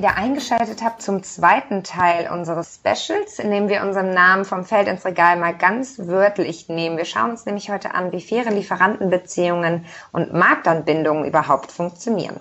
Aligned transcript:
wieder 0.00 0.16
eingeschaltet 0.16 0.82
habt 0.82 1.02
zum 1.02 1.22
zweiten 1.22 1.84
Teil 1.84 2.30
unseres 2.32 2.76
Specials, 2.76 3.38
in 3.38 3.50
dem 3.50 3.68
wir 3.68 3.82
unseren 3.82 4.14
Namen 4.14 4.46
vom 4.46 4.64
Feld 4.64 4.88
ins 4.88 5.04
Regal 5.04 5.38
mal 5.38 5.52
ganz 5.52 5.98
wörtlich 5.98 6.70
nehmen. 6.70 6.96
Wir 6.96 7.04
schauen 7.04 7.32
uns 7.32 7.44
nämlich 7.44 7.68
heute 7.68 7.94
an, 7.94 8.10
wie 8.10 8.22
faire 8.22 8.50
Lieferantenbeziehungen 8.50 9.84
und 10.12 10.32
Marktanbindungen 10.32 11.26
überhaupt 11.26 11.70
funktionieren. 11.70 12.40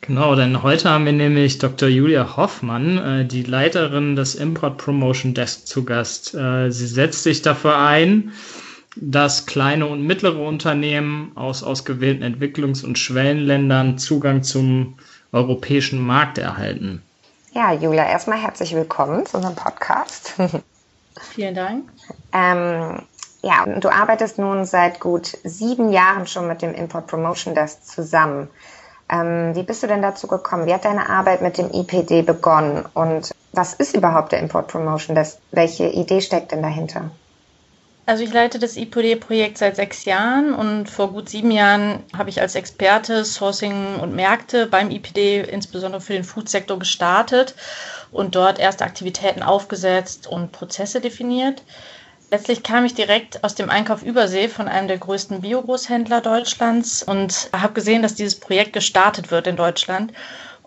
Genau, 0.00 0.34
denn 0.34 0.64
heute 0.64 0.90
haben 0.90 1.04
wir 1.04 1.12
nämlich 1.12 1.58
Dr. 1.58 1.88
Julia 1.88 2.36
Hoffmann, 2.36 2.98
äh, 2.98 3.24
die 3.24 3.44
Leiterin 3.44 4.16
des 4.16 4.34
Import 4.34 4.78
Promotion 4.78 5.34
Desk 5.34 5.68
zu 5.68 5.84
Gast. 5.84 6.34
Äh, 6.34 6.72
sie 6.72 6.88
setzt 6.88 7.22
sich 7.22 7.42
dafür 7.42 7.78
ein, 7.78 8.32
dass 8.96 9.46
kleine 9.46 9.86
und 9.86 10.02
mittlere 10.02 10.40
Unternehmen 10.40 11.30
aus 11.36 11.62
ausgewählten 11.62 12.24
Entwicklungs- 12.24 12.84
und 12.84 12.98
Schwellenländern 12.98 13.98
Zugang 13.98 14.42
zum 14.42 14.96
europäischen 15.32 16.04
Markt 16.04 16.38
erhalten. 16.38 17.02
Ja, 17.52 17.72
Julia, 17.72 18.06
erstmal 18.06 18.40
herzlich 18.40 18.74
willkommen 18.74 19.26
zu 19.26 19.36
unserem 19.36 19.56
Podcast. 19.56 20.34
Vielen 21.20 21.54
Dank. 21.54 21.88
Ähm, 22.32 23.02
ja, 23.42 23.66
du 23.66 23.88
arbeitest 23.88 24.38
nun 24.38 24.64
seit 24.64 25.00
gut 25.00 25.36
sieben 25.44 25.92
Jahren 25.92 26.26
schon 26.26 26.46
mit 26.46 26.62
dem 26.62 26.74
Import 26.74 27.06
Promotion 27.06 27.54
Desk 27.54 27.82
zusammen. 27.82 28.48
Ähm, 29.08 29.54
wie 29.54 29.62
bist 29.62 29.82
du 29.82 29.86
denn 29.86 30.02
dazu 30.02 30.26
gekommen? 30.26 30.66
Wie 30.66 30.74
hat 30.74 30.84
deine 30.84 31.08
Arbeit 31.08 31.40
mit 31.40 31.56
dem 31.56 31.70
IPD 31.72 32.22
begonnen? 32.22 32.84
Und 32.94 33.32
was 33.52 33.74
ist 33.74 33.96
überhaupt 33.96 34.32
der 34.32 34.40
Import 34.40 34.68
Promotion 34.68 35.14
Desk? 35.14 35.38
Welche 35.50 35.88
Idee 35.88 36.20
steckt 36.20 36.52
denn 36.52 36.62
dahinter? 36.62 37.10
Also 38.08 38.24
ich 38.24 38.32
leite 38.32 38.58
das 38.58 38.78
IPD-Projekt 38.78 39.58
seit 39.58 39.76
sechs 39.76 40.06
Jahren 40.06 40.54
und 40.54 40.88
vor 40.88 41.12
gut 41.12 41.28
sieben 41.28 41.50
Jahren 41.50 42.02
habe 42.16 42.30
ich 42.30 42.40
als 42.40 42.54
Experte 42.54 43.22
Sourcing 43.22 43.96
und 43.96 44.16
Märkte 44.16 44.66
beim 44.66 44.90
IPD 44.90 45.40
insbesondere 45.42 46.00
für 46.00 46.14
den 46.14 46.24
Foodsektor 46.24 46.78
gestartet 46.78 47.54
und 48.10 48.34
dort 48.34 48.58
erste 48.58 48.86
Aktivitäten 48.86 49.42
aufgesetzt 49.42 50.26
und 50.26 50.52
Prozesse 50.52 51.02
definiert. 51.02 51.62
Letztlich 52.30 52.62
kam 52.62 52.86
ich 52.86 52.94
direkt 52.94 53.44
aus 53.44 53.54
dem 53.54 53.68
Einkauf 53.68 54.02
Übersee 54.02 54.48
von 54.48 54.68
einem 54.68 54.88
der 54.88 54.96
größten 54.96 55.42
Biogroßhändler 55.42 56.22
Deutschlands 56.22 57.02
und 57.02 57.50
habe 57.52 57.74
gesehen, 57.74 58.00
dass 58.00 58.14
dieses 58.14 58.40
Projekt 58.40 58.72
gestartet 58.72 59.30
wird 59.30 59.46
in 59.46 59.56
Deutschland 59.56 60.14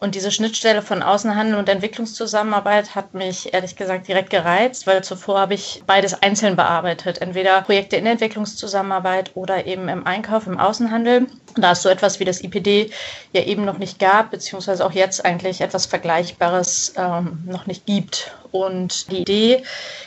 und 0.01 0.15
diese 0.15 0.31
Schnittstelle 0.31 0.81
von 0.81 1.03
Außenhandel 1.03 1.59
und 1.59 1.69
Entwicklungszusammenarbeit 1.69 2.95
hat 2.95 3.13
mich 3.13 3.53
ehrlich 3.53 3.75
gesagt 3.75 4.07
direkt 4.07 4.31
gereizt, 4.31 4.87
weil 4.87 5.03
zuvor 5.03 5.41
habe 5.41 5.53
ich 5.53 5.83
beides 5.85 6.23
einzeln 6.23 6.55
bearbeitet. 6.55 7.21
Entweder 7.21 7.61
Projekte 7.61 7.97
in 7.97 8.07
Entwicklungszusammenarbeit 8.07 9.29
oder 9.35 9.67
eben 9.67 9.87
im 9.89 10.07
Einkauf, 10.07 10.47
im 10.47 10.59
Außenhandel. 10.59 11.27
Da 11.55 11.73
es 11.73 11.83
so 11.83 11.89
etwas 11.89 12.19
wie 12.19 12.25
das 12.25 12.43
IPD 12.43 12.89
ja 13.31 13.43
eben 13.43 13.63
noch 13.63 13.77
nicht 13.77 13.99
gab, 13.99 14.31
beziehungsweise 14.31 14.83
auch 14.83 14.91
jetzt 14.91 15.23
eigentlich 15.23 15.61
etwas 15.61 15.85
Vergleichbares 15.85 16.95
ähm, 16.97 17.43
noch 17.45 17.67
nicht 17.67 17.85
gibt. 17.85 18.31
Und 18.51 19.11
die 19.11 19.19
Idee 19.19 19.63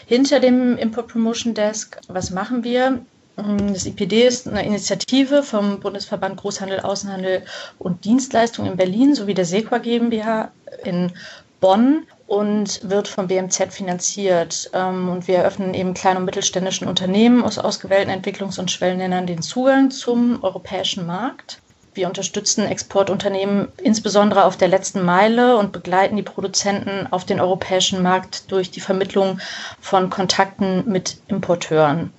hinter 0.07 0.41
dem 0.41 0.77
Import 0.77 1.07
Promotion 1.07 1.55
Desk, 1.55 2.01
was 2.09 2.31
machen 2.31 2.65
wir? 2.65 2.99
Ähm, 3.39 3.73
das 3.73 3.87
IPD 3.87 4.27
ist 4.27 4.49
eine 4.49 4.65
Initiative 4.65 5.43
vom 5.43 5.81
Bundesverband 5.81 6.37
Großhandel, 6.37 6.81
Außenhandel 6.81 7.43
und 7.79 8.05
Dienstleistung 8.05 8.67
in 8.67 8.77
Berlin 8.77 9.15
sowie 9.15 9.35
der 9.35 9.45
Sequa 9.45 9.79
GmbH 9.79 10.51
in 10.85 11.13
Bonn 11.61 12.07
und 12.27 12.89
wird 12.89 13.09
vom 13.09 13.29
BMZ 13.29 13.73
finanziert. 13.73 14.71
Ähm, 14.73 15.09
und 15.09 15.29
wir 15.29 15.39
eröffnen 15.39 15.75
eben 15.75 15.95
kleinen 15.95 16.19
und 16.19 16.25
mittelständischen 16.27 16.89
Unternehmen 16.89 17.43
aus 17.43 17.59
ausgewählten 17.59 18.11
Entwicklungs- 18.11 18.59
und 18.59 18.71
Schwellenländern 18.71 19.27
den 19.27 19.43
Zugang 19.43 19.91
zum 19.91 20.43
europäischen 20.43 21.07
Markt. 21.07 21.61
Wir 21.95 22.09
unterstützen 22.09 22.67
Exportunternehmen 22.67 23.69
insbesondere 23.81 24.45
auf 24.45 24.57
der 24.57 24.67
letzten 24.67 25.05
Meile 25.05 25.57
und 25.57 25.71
begleiten 25.71 26.17
die 26.17 26.23
Produzenten 26.23 27.07
auf 27.13 27.25
den 27.25 27.39
europäischen 27.39 28.03
Markt 28.03 28.51
durch 28.51 28.73
die 28.73 28.81
Vermittlung 28.81 29.39
von 29.81 30.11
Kontakten 30.11 30.83
mit 30.91 31.19
Importeuren. 31.29 32.13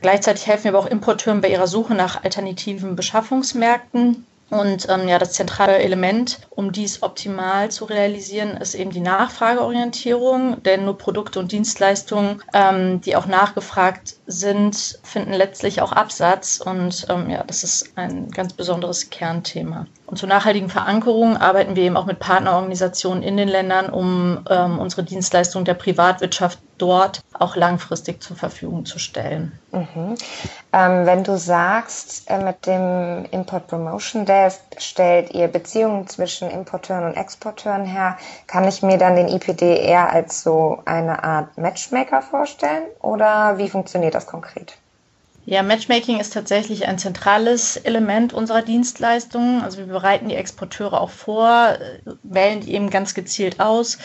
Gleichzeitig 0.00 0.46
helfen 0.46 0.64
wir 0.64 0.70
aber 0.70 0.80
auch 0.80 0.90
Importeuren 0.90 1.40
bei 1.40 1.48
ihrer 1.48 1.66
Suche 1.66 1.94
nach 1.94 2.22
alternativen 2.24 2.96
Beschaffungsmärkten. 2.96 4.26
Und 4.48 4.88
ähm, 4.88 5.08
ja, 5.08 5.18
das 5.18 5.32
zentrale 5.32 5.78
Element, 5.78 6.38
um 6.50 6.70
dies 6.70 7.02
optimal 7.02 7.70
zu 7.72 7.84
realisieren, 7.84 8.56
ist 8.56 8.74
eben 8.74 8.92
die 8.92 9.00
Nachfrageorientierung. 9.00 10.62
Denn 10.62 10.84
nur 10.84 10.96
Produkte 10.96 11.40
und 11.40 11.50
Dienstleistungen, 11.50 12.42
ähm, 12.52 13.00
die 13.00 13.16
auch 13.16 13.26
nachgefragt 13.26 14.14
sind, 14.28 15.00
finden 15.02 15.32
letztlich 15.32 15.82
auch 15.82 15.90
Absatz. 15.90 16.60
Und 16.64 17.06
ähm, 17.10 17.28
ja, 17.28 17.42
das 17.42 17.64
ist 17.64 17.90
ein 17.96 18.30
ganz 18.30 18.52
besonderes 18.52 19.10
Kernthema. 19.10 19.86
Und 20.06 20.18
zur 20.18 20.28
nachhaltigen 20.28 20.68
Verankerung 20.68 21.36
arbeiten 21.36 21.74
wir 21.74 21.82
eben 21.82 21.96
auch 21.96 22.06
mit 22.06 22.20
Partnerorganisationen 22.20 23.24
in 23.24 23.36
den 23.36 23.48
Ländern, 23.48 23.90
um 23.90 24.44
ähm, 24.48 24.78
unsere 24.78 25.02
Dienstleistung 25.02 25.64
der 25.64 25.74
Privatwirtschaft 25.74 26.60
dort 26.78 27.20
auch 27.32 27.56
langfristig 27.56 28.22
zur 28.22 28.36
Verfügung 28.36 28.86
zu 28.86 28.98
stellen. 28.98 29.58
Mhm. 29.72 30.14
Ähm, 30.72 31.06
wenn 31.06 31.24
du 31.24 31.36
sagst, 31.38 32.30
äh, 32.30 32.42
mit 32.42 32.66
dem 32.66 33.26
Import 33.30 33.66
Promotion 33.66 34.24
Desk 34.24 34.60
stellt 34.78 35.32
ihr 35.32 35.48
Beziehungen 35.48 36.06
zwischen 36.06 36.50
Importeuren 36.50 37.04
und 37.04 37.16
Exporteuren 37.16 37.84
her, 37.84 38.16
kann 38.46 38.66
ich 38.66 38.82
mir 38.82 38.98
dann 38.98 39.16
den 39.16 39.28
IPD 39.28 39.78
eher 39.78 40.10
als 40.12 40.42
so 40.42 40.82
eine 40.84 41.22
Art 41.24 41.56
Matchmaker 41.58 42.22
vorstellen 42.22 42.84
oder 43.00 43.58
wie 43.58 43.68
funktioniert 43.68 44.14
das 44.14 44.26
konkret? 44.26 44.78
Ja, 45.48 45.62
Matchmaking 45.62 46.18
ist 46.18 46.32
tatsächlich 46.34 46.88
ein 46.88 46.98
zentrales 46.98 47.76
Element 47.76 48.32
unserer 48.32 48.62
Dienstleistungen. 48.62 49.62
Also 49.62 49.78
wir 49.78 49.86
bereiten 49.86 50.28
die 50.28 50.34
Exporteure 50.34 51.00
auch 51.00 51.10
vor, 51.10 51.78
wählen 52.24 52.62
die 52.62 52.74
eben 52.74 52.90
ganz 52.90 53.14
gezielt 53.14 53.60
aus, 53.60 53.98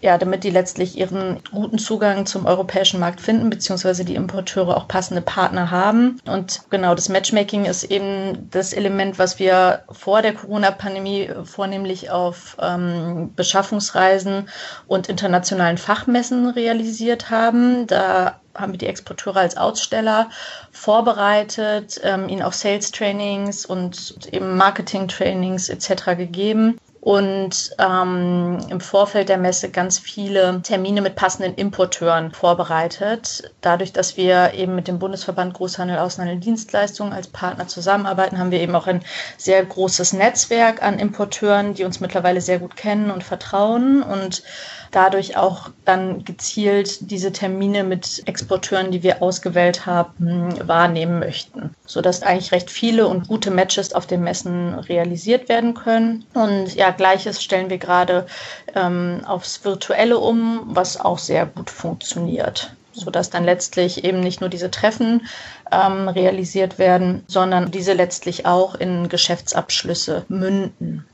ja, 0.00 0.18
damit 0.18 0.42
die 0.42 0.50
letztlich 0.50 0.98
ihren 0.98 1.40
guten 1.52 1.78
Zugang 1.78 2.26
zum 2.26 2.46
europäischen 2.46 2.98
Markt 2.98 3.20
finden, 3.20 3.48
beziehungsweise 3.48 4.04
die 4.04 4.16
Importeure 4.16 4.76
auch 4.76 4.88
passende 4.88 5.22
Partner 5.22 5.70
haben. 5.70 6.20
Und 6.26 6.62
genau 6.68 6.96
das 6.96 7.08
Matchmaking 7.08 7.66
ist 7.66 7.84
eben 7.84 8.48
das 8.50 8.72
Element, 8.72 9.20
was 9.20 9.38
wir 9.38 9.84
vor 9.92 10.20
der 10.20 10.34
Corona-Pandemie 10.34 11.30
vornehmlich 11.44 12.10
auf 12.10 12.56
ähm, 12.60 13.32
Beschaffungsreisen 13.36 14.48
und 14.88 15.08
internationalen 15.08 15.78
Fachmessen 15.78 16.48
realisiert 16.48 17.30
haben. 17.30 17.86
Da 17.86 18.40
haben 18.60 18.72
wir 18.72 18.78
die 18.78 18.86
Exporteure 18.86 19.36
als 19.36 19.56
Aussteller 19.56 20.30
vorbereitet, 20.72 22.00
ähm, 22.02 22.28
ihnen 22.28 22.42
auch 22.42 22.52
Sales-Trainings 22.52 23.66
und 23.66 24.28
eben 24.32 24.56
Marketing-Trainings 24.56 25.68
etc. 25.68 26.16
gegeben 26.16 26.78
und 27.00 27.70
ähm, 27.78 28.58
im 28.68 28.80
Vorfeld 28.80 29.28
der 29.28 29.38
Messe 29.38 29.70
ganz 29.70 29.98
viele 29.98 30.60
Termine 30.62 31.00
mit 31.00 31.14
passenden 31.14 31.54
Importeuren 31.54 32.32
vorbereitet. 32.32 33.52
Dadurch, 33.60 33.92
dass 33.92 34.16
wir 34.16 34.54
eben 34.54 34.74
mit 34.74 34.88
dem 34.88 34.98
Bundesverband 34.98 35.54
Großhandel, 35.54 35.98
Außenhandel, 35.98 36.40
Dienstleistungen 36.40 37.12
als 37.12 37.28
Partner 37.28 37.68
zusammenarbeiten, 37.68 38.38
haben 38.38 38.50
wir 38.50 38.60
eben 38.60 38.74
auch 38.74 38.86
ein 38.86 39.02
sehr 39.36 39.64
großes 39.64 40.12
Netzwerk 40.12 40.82
an 40.82 40.98
Importeuren, 40.98 41.74
die 41.74 41.84
uns 41.84 42.00
mittlerweile 42.00 42.40
sehr 42.40 42.58
gut 42.58 42.76
kennen 42.76 43.10
und 43.10 43.22
vertrauen 43.22 44.02
und 44.02 44.42
dadurch 44.90 45.36
auch 45.36 45.70
dann 45.84 46.24
gezielt 46.24 47.10
diese 47.10 47.32
Termine 47.32 47.84
mit 47.84 48.22
Exporteuren, 48.26 48.90
die 48.90 49.02
wir 49.02 49.22
ausgewählt 49.22 49.86
haben, 49.86 50.54
wahrnehmen 50.66 51.18
möchten, 51.18 51.74
sodass 51.86 52.22
eigentlich 52.22 52.52
recht 52.52 52.70
viele 52.70 53.06
und 53.06 53.28
gute 53.28 53.50
Matches 53.50 53.92
auf 53.92 54.06
den 54.06 54.22
Messen 54.22 54.74
realisiert 54.74 55.48
werden 55.48 55.74
können. 55.74 56.24
Und 56.34 56.74
ja, 56.74 56.87
gleiches 56.92 57.42
stellen 57.42 57.70
wir 57.70 57.78
gerade 57.78 58.26
ähm, 58.74 59.22
aufs 59.26 59.64
Virtuelle 59.64 60.18
um, 60.18 60.62
was 60.66 60.98
auch 60.98 61.18
sehr 61.18 61.46
gut 61.46 61.70
funktioniert 61.70 62.72
sodass 62.98 63.30
dann 63.30 63.44
letztlich 63.44 64.04
eben 64.04 64.20
nicht 64.20 64.40
nur 64.40 64.50
diese 64.50 64.70
Treffen 64.70 65.22
ähm, 65.70 66.08
realisiert 66.08 66.78
werden, 66.78 67.22
sondern 67.26 67.70
diese 67.70 67.92
letztlich 67.92 68.46
auch 68.46 68.74
in 68.74 69.08
Geschäftsabschlüsse 69.08 70.24
münden. 70.28 71.04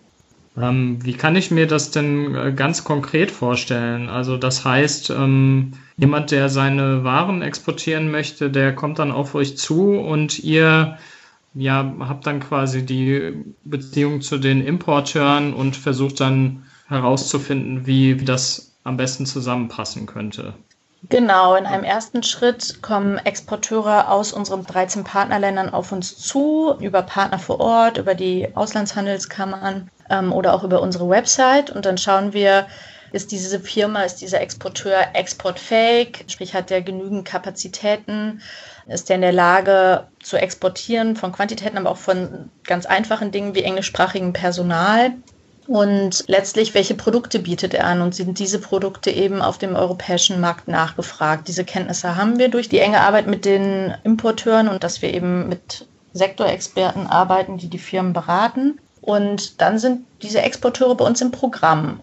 Ähm, 0.56 0.98
wie 1.02 1.14
kann 1.14 1.34
ich 1.36 1.50
mir 1.50 1.66
das 1.66 1.90
denn 1.90 2.34
äh, 2.34 2.52
ganz 2.52 2.84
konkret 2.84 3.30
vorstellen? 3.30 4.08
Also 4.08 4.36
das 4.36 4.64
heißt, 4.64 5.10
ähm, 5.10 5.72
jemand, 5.96 6.30
der 6.30 6.48
seine 6.48 7.02
Waren 7.02 7.42
exportieren 7.42 8.10
möchte, 8.10 8.50
der 8.50 8.74
kommt 8.74 8.98
dann 9.00 9.10
auf 9.10 9.34
euch 9.34 9.56
zu 9.56 9.98
und 9.98 10.38
ihr 10.38 10.96
ja, 11.54 11.94
habt 12.00 12.26
dann 12.26 12.40
quasi 12.40 12.84
die 12.84 13.44
Beziehung 13.64 14.20
zu 14.20 14.38
den 14.38 14.64
Importeuren 14.64 15.54
und 15.54 15.76
versucht 15.76 16.20
dann 16.20 16.64
herauszufinden, 16.88 17.86
wie, 17.86 18.20
wie 18.20 18.24
das 18.24 18.72
am 18.82 18.96
besten 18.96 19.24
zusammenpassen 19.24 20.06
könnte. 20.06 20.54
Genau, 21.10 21.54
in 21.54 21.66
einem 21.66 21.84
ersten 21.84 22.22
Schritt 22.22 22.80
kommen 22.80 23.18
Exporteure 23.18 24.10
aus 24.10 24.32
unseren 24.32 24.64
13 24.64 25.04
Partnerländern 25.04 25.68
auf 25.68 25.92
uns 25.92 26.16
zu, 26.16 26.74
über 26.80 27.02
Partner 27.02 27.38
vor 27.38 27.60
Ort, 27.60 27.98
über 27.98 28.14
die 28.14 28.48
Auslandshandelskammern 28.54 29.90
ähm, 30.08 30.32
oder 30.32 30.54
auch 30.54 30.64
über 30.64 30.80
unsere 30.80 31.08
Website. 31.08 31.70
Und 31.70 31.84
dann 31.84 31.98
schauen 31.98 32.32
wir, 32.32 32.66
ist 33.14 33.30
diese 33.30 33.60
Firma, 33.60 34.02
ist 34.02 34.16
dieser 34.16 34.40
Exporteur 34.40 34.96
exportfähig, 35.14 36.24
sprich 36.26 36.52
hat 36.52 36.70
der 36.70 36.82
genügend 36.82 37.24
Kapazitäten, 37.24 38.42
ist 38.88 39.08
der 39.08 39.16
in 39.16 39.22
der 39.22 39.32
Lage 39.32 40.08
zu 40.20 40.36
exportieren 40.36 41.14
von 41.14 41.30
Quantitäten, 41.30 41.78
aber 41.78 41.92
auch 41.92 41.96
von 41.96 42.50
ganz 42.64 42.86
einfachen 42.86 43.30
Dingen 43.30 43.54
wie 43.54 43.62
englischsprachigem 43.62 44.32
Personal. 44.32 45.12
und 45.68 46.24
letztlich, 46.26 46.74
welche 46.74 46.96
Produkte 46.96 47.38
bietet 47.38 47.72
er 47.72 47.86
an 47.86 48.02
und 48.02 48.16
sind 48.16 48.40
diese 48.40 48.58
Produkte 48.58 49.12
eben 49.12 49.40
auf 49.40 49.58
dem 49.58 49.76
europäischen 49.76 50.40
Markt 50.40 50.66
nachgefragt. 50.66 51.46
Diese 51.46 51.64
Kenntnisse 51.64 52.16
haben 52.16 52.40
wir 52.40 52.48
durch 52.48 52.68
die 52.68 52.80
enge 52.80 53.00
Arbeit 53.00 53.28
mit 53.28 53.44
den 53.44 53.94
Importeuren 54.02 54.68
und 54.68 54.82
dass 54.82 55.02
wir 55.02 55.14
eben 55.14 55.48
mit 55.48 55.86
Sektorexperten 56.12 57.06
arbeiten, 57.06 57.58
die 57.58 57.68
die 57.68 57.78
Firmen 57.78 58.12
beraten. 58.12 58.80
Und 59.00 59.60
dann 59.60 59.78
sind 59.78 60.04
diese 60.20 60.42
Exporteure 60.42 60.96
bei 60.96 61.06
uns 61.06 61.20
im 61.22 61.30
Programm 61.30 62.00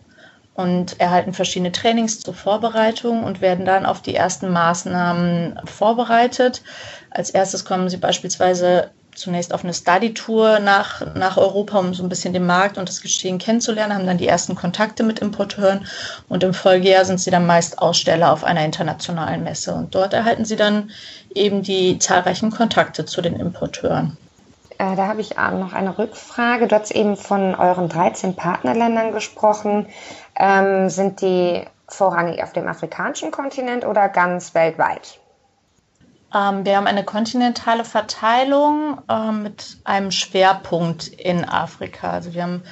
und 0.53 0.99
erhalten 0.99 1.33
verschiedene 1.33 1.71
Trainings 1.71 2.19
zur 2.19 2.33
Vorbereitung 2.33 3.23
und 3.23 3.41
werden 3.41 3.65
dann 3.65 3.85
auf 3.85 4.01
die 4.01 4.15
ersten 4.15 4.49
Maßnahmen 4.51 5.59
vorbereitet. 5.65 6.61
Als 7.09 7.29
erstes 7.29 7.65
kommen 7.65 7.89
sie 7.89 7.97
beispielsweise 7.97 8.91
zunächst 9.15 9.53
auf 9.53 9.63
eine 9.63 9.73
Study-Tour 9.73 10.59
nach, 10.59 11.15
nach 11.15 11.37
Europa, 11.37 11.79
um 11.79 11.93
so 11.93 12.03
ein 12.03 12.09
bisschen 12.09 12.33
den 12.33 12.45
Markt 12.45 12.77
und 12.77 12.87
das 12.87 13.01
Geschehen 13.01 13.37
kennenzulernen, 13.37 13.93
haben 13.93 14.05
dann 14.05 14.17
die 14.17 14.27
ersten 14.27 14.55
Kontakte 14.55 15.03
mit 15.03 15.19
Importeuren 15.19 15.85
und 16.29 16.43
im 16.43 16.53
Folgejahr 16.53 17.05
sind 17.05 17.19
sie 17.19 17.31
dann 17.31 17.45
meist 17.45 17.79
Aussteller 17.79 18.31
auf 18.31 18.43
einer 18.43 18.63
internationalen 18.63 19.43
Messe 19.43 19.73
und 19.73 19.93
dort 19.95 20.13
erhalten 20.13 20.45
sie 20.45 20.55
dann 20.55 20.91
eben 21.33 21.61
die 21.61 21.99
zahlreichen 21.99 22.51
Kontakte 22.51 23.05
zu 23.05 23.21
den 23.21 23.39
Importeuren. 23.39 24.17
Äh, 24.81 24.95
da 24.95 25.05
habe 25.05 25.21
ich 25.21 25.35
noch 25.35 25.73
eine 25.73 25.99
Rückfrage. 25.99 26.67
Du 26.67 26.75
hast 26.75 26.89
eben 26.89 27.15
von 27.15 27.53
euren 27.53 27.87
13 27.87 28.35
Partnerländern 28.35 29.11
gesprochen. 29.11 29.85
Ähm, 30.35 30.89
sind 30.89 31.21
die 31.21 31.63
vorrangig 31.87 32.41
auf 32.41 32.51
dem 32.51 32.67
afrikanischen 32.67 33.29
Kontinent 33.29 33.85
oder 33.85 34.09
ganz 34.09 34.55
weltweit? 34.55 35.19
Ähm, 36.33 36.65
wir 36.65 36.77
haben 36.77 36.87
eine 36.87 37.03
kontinentale 37.03 37.85
Verteilung 37.85 38.97
äh, 39.07 39.31
mit 39.31 39.77
einem 39.83 40.09
Schwerpunkt 40.09 41.07
in 41.09 41.47
Afrika. 41.47 42.09
Also 42.09 42.33
wir 42.33 42.41
haben 42.41 42.63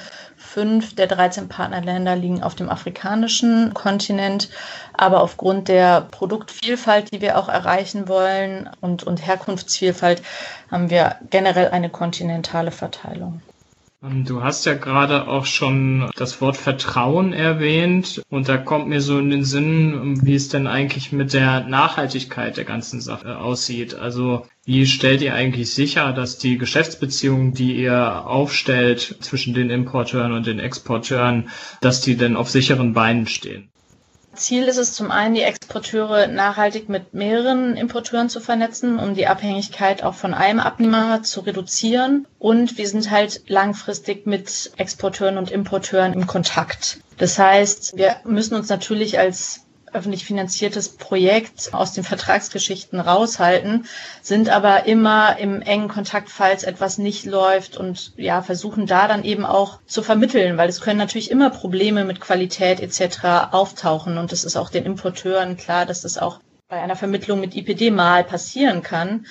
fünf 0.52 0.96
der 0.96 1.06
13 1.06 1.48
Partnerländer 1.48 2.16
liegen 2.16 2.42
auf 2.42 2.56
dem 2.56 2.68
afrikanischen 2.68 3.72
Kontinent. 3.72 4.50
Aber 4.92 5.22
aufgrund 5.22 5.68
der 5.68 6.00
Produktvielfalt, 6.00 7.12
die 7.12 7.20
wir 7.20 7.38
auch 7.38 7.48
erreichen 7.48 8.08
wollen 8.08 8.68
und, 8.80 9.04
und 9.04 9.24
Herkunftsvielfalt, 9.24 10.22
haben 10.70 10.90
wir 10.90 11.16
generell 11.30 11.68
eine 11.68 11.88
kontinentale 11.88 12.72
Verteilung. 12.72 13.40
Ähm, 14.02 14.24
du 14.24 14.42
hast 14.42 14.64
ja 14.66 14.74
gerade 14.74 15.28
auch 15.28 15.44
schon 15.46 16.10
das 16.16 16.40
Wort 16.40 16.56
Vertrauen 16.56 17.32
erwähnt 17.32 18.22
und 18.30 18.48
da 18.48 18.56
kommt 18.56 18.88
mir 18.88 19.00
so 19.00 19.18
in 19.18 19.30
den 19.30 19.44
Sinn, 19.44 20.20
wie 20.24 20.34
es 20.34 20.48
denn 20.48 20.66
eigentlich 20.66 21.12
mit 21.12 21.32
der 21.32 21.64
Nachhaltigkeit 21.64 22.56
der 22.56 22.64
ganzen 22.64 23.00
Sache 23.00 23.38
aussieht. 23.38 23.94
Also 23.94 24.46
wie 24.64 24.86
stellt 24.86 25.22
ihr 25.22 25.34
eigentlich 25.34 25.70
sicher, 25.74 26.12
dass 26.12 26.38
die 26.38 26.58
Geschäftsbeziehungen, 26.58 27.54
die 27.54 27.76
ihr 27.76 28.26
aufstellt 28.26 29.16
zwischen 29.20 29.54
den 29.54 29.70
Importeuren 29.70 30.32
und 30.32 30.46
den 30.46 30.60
Exporteuren, 30.60 31.50
dass 31.80 32.00
die 32.00 32.16
denn 32.16 32.36
auf 32.36 32.48
sicheren 32.48 32.94
Beinen 32.94 33.26
stehen? 33.26 33.70
Ziel 34.34 34.64
ist 34.64 34.76
es 34.76 34.94
zum 34.94 35.10
einen, 35.10 35.34
die 35.34 35.42
Exporteure 35.42 36.28
nachhaltig 36.28 36.88
mit 36.88 37.14
mehreren 37.14 37.76
Importeuren 37.76 38.28
zu 38.28 38.40
vernetzen, 38.40 38.98
um 38.98 39.14
die 39.14 39.26
Abhängigkeit 39.26 40.02
auch 40.02 40.14
von 40.14 40.34
einem 40.34 40.60
Abnehmer 40.60 41.22
zu 41.22 41.40
reduzieren. 41.40 42.26
Und 42.38 42.78
wir 42.78 42.88
sind 42.88 43.10
halt 43.10 43.42
langfristig 43.48 44.26
mit 44.26 44.72
Exporteuren 44.76 45.36
und 45.36 45.50
Importeuren 45.50 46.12
im 46.12 46.26
Kontakt. 46.26 47.00
Das 47.18 47.38
heißt, 47.38 47.96
wir 47.96 48.16
müssen 48.24 48.54
uns 48.54 48.68
natürlich 48.68 49.18
als 49.18 49.66
öffentlich 49.92 50.24
finanziertes 50.24 50.90
Projekt 50.90 51.72
aus 51.72 51.92
den 51.92 52.04
Vertragsgeschichten 52.04 53.00
raushalten, 53.00 53.86
sind 54.22 54.48
aber 54.48 54.86
immer 54.86 55.38
im 55.38 55.62
engen 55.62 55.88
Kontakt, 55.88 56.30
falls 56.30 56.64
etwas 56.64 56.98
nicht 56.98 57.24
läuft 57.24 57.76
und 57.76 58.12
ja, 58.16 58.42
versuchen 58.42 58.86
da 58.86 59.08
dann 59.08 59.24
eben 59.24 59.44
auch 59.44 59.80
zu 59.86 60.02
vermitteln, 60.02 60.56
weil 60.56 60.68
es 60.68 60.80
können 60.80 60.98
natürlich 60.98 61.30
immer 61.30 61.50
Probleme 61.50 62.04
mit 62.04 62.20
Qualität 62.20 62.80
etc. 62.80 63.52
auftauchen 63.52 64.18
und 64.18 64.32
es 64.32 64.44
ist 64.44 64.56
auch 64.56 64.70
den 64.70 64.84
Importeuren 64.84 65.56
klar, 65.56 65.86
dass 65.86 66.02
das 66.02 66.18
auch 66.18 66.40
bei 66.68 66.80
einer 66.80 66.96
Vermittlung 66.96 67.40
mit 67.40 67.56
IPD 67.56 67.90
mal 67.90 68.22
passieren 68.24 68.82
kann 68.82 69.26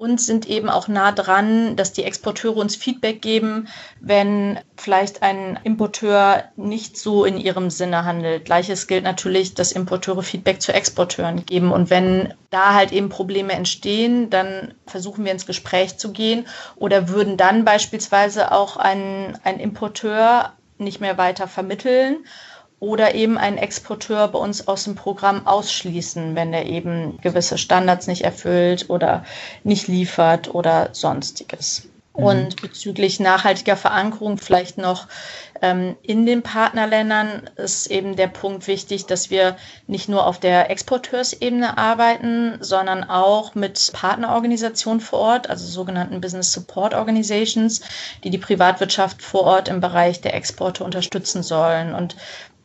und 0.00 0.18
sind 0.18 0.48
eben 0.48 0.70
auch 0.70 0.88
nah 0.88 1.12
dran, 1.12 1.76
dass 1.76 1.92
die 1.92 2.04
Exporteure 2.04 2.56
uns 2.56 2.74
Feedback 2.74 3.20
geben, 3.20 3.68
wenn 4.00 4.58
vielleicht 4.74 5.22
ein 5.22 5.60
Importeur 5.62 6.44
nicht 6.56 6.96
so 6.96 7.26
in 7.26 7.36
ihrem 7.36 7.68
Sinne 7.68 8.06
handelt. 8.06 8.46
Gleiches 8.46 8.86
gilt 8.86 9.04
natürlich, 9.04 9.52
dass 9.52 9.72
Importeure 9.72 10.22
Feedback 10.22 10.62
zu 10.62 10.72
Exporteuren 10.72 11.44
geben. 11.44 11.70
Und 11.70 11.90
wenn 11.90 12.32
da 12.48 12.72
halt 12.72 12.92
eben 12.92 13.10
Probleme 13.10 13.52
entstehen, 13.52 14.30
dann 14.30 14.72
versuchen 14.86 15.26
wir 15.26 15.32
ins 15.32 15.44
Gespräch 15.44 15.98
zu 15.98 16.12
gehen 16.12 16.46
oder 16.76 17.10
würden 17.10 17.36
dann 17.36 17.66
beispielsweise 17.66 18.52
auch 18.52 18.78
einen, 18.78 19.38
einen 19.44 19.60
Importeur 19.60 20.54
nicht 20.78 21.02
mehr 21.02 21.18
weiter 21.18 21.46
vermitteln 21.46 22.24
oder 22.80 23.14
eben 23.14 23.36
einen 23.36 23.58
Exporteur 23.58 24.28
bei 24.28 24.38
uns 24.38 24.66
aus 24.66 24.84
dem 24.84 24.94
Programm 24.94 25.46
ausschließen, 25.46 26.34
wenn 26.34 26.52
er 26.54 26.64
eben 26.64 27.18
gewisse 27.20 27.58
Standards 27.58 28.06
nicht 28.06 28.22
erfüllt 28.22 28.88
oder 28.88 29.22
nicht 29.62 29.86
liefert 29.86 30.54
oder 30.54 30.88
sonstiges. 30.92 31.88
Mhm. 32.16 32.24
Und 32.24 32.62
bezüglich 32.62 33.20
nachhaltiger 33.20 33.76
Verankerung 33.76 34.38
vielleicht 34.38 34.78
noch 34.78 35.06
in 35.62 36.24
den 36.24 36.42
Partnerländern 36.42 37.50
ist 37.56 37.88
eben 37.88 38.16
der 38.16 38.28
Punkt 38.28 38.66
wichtig, 38.66 39.04
dass 39.04 39.28
wir 39.28 39.56
nicht 39.86 40.08
nur 40.08 40.26
auf 40.26 40.40
der 40.40 40.70
Exporteursebene 40.70 41.76
arbeiten, 41.76 42.56
sondern 42.60 43.04
auch 43.04 43.54
mit 43.54 43.90
Partnerorganisationen 43.92 45.02
vor 45.02 45.18
Ort, 45.18 45.50
also 45.50 45.66
sogenannten 45.66 46.22
Business 46.22 46.52
Support 46.52 46.94
Organizations, 46.94 47.82
die 48.24 48.30
die 48.30 48.38
Privatwirtschaft 48.38 49.20
vor 49.20 49.42
Ort 49.42 49.68
im 49.68 49.80
Bereich 49.80 50.22
der 50.22 50.32
Exporte 50.32 50.82
unterstützen 50.82 51.42
sollen. 51.42 51.94
Und 51.94 52.16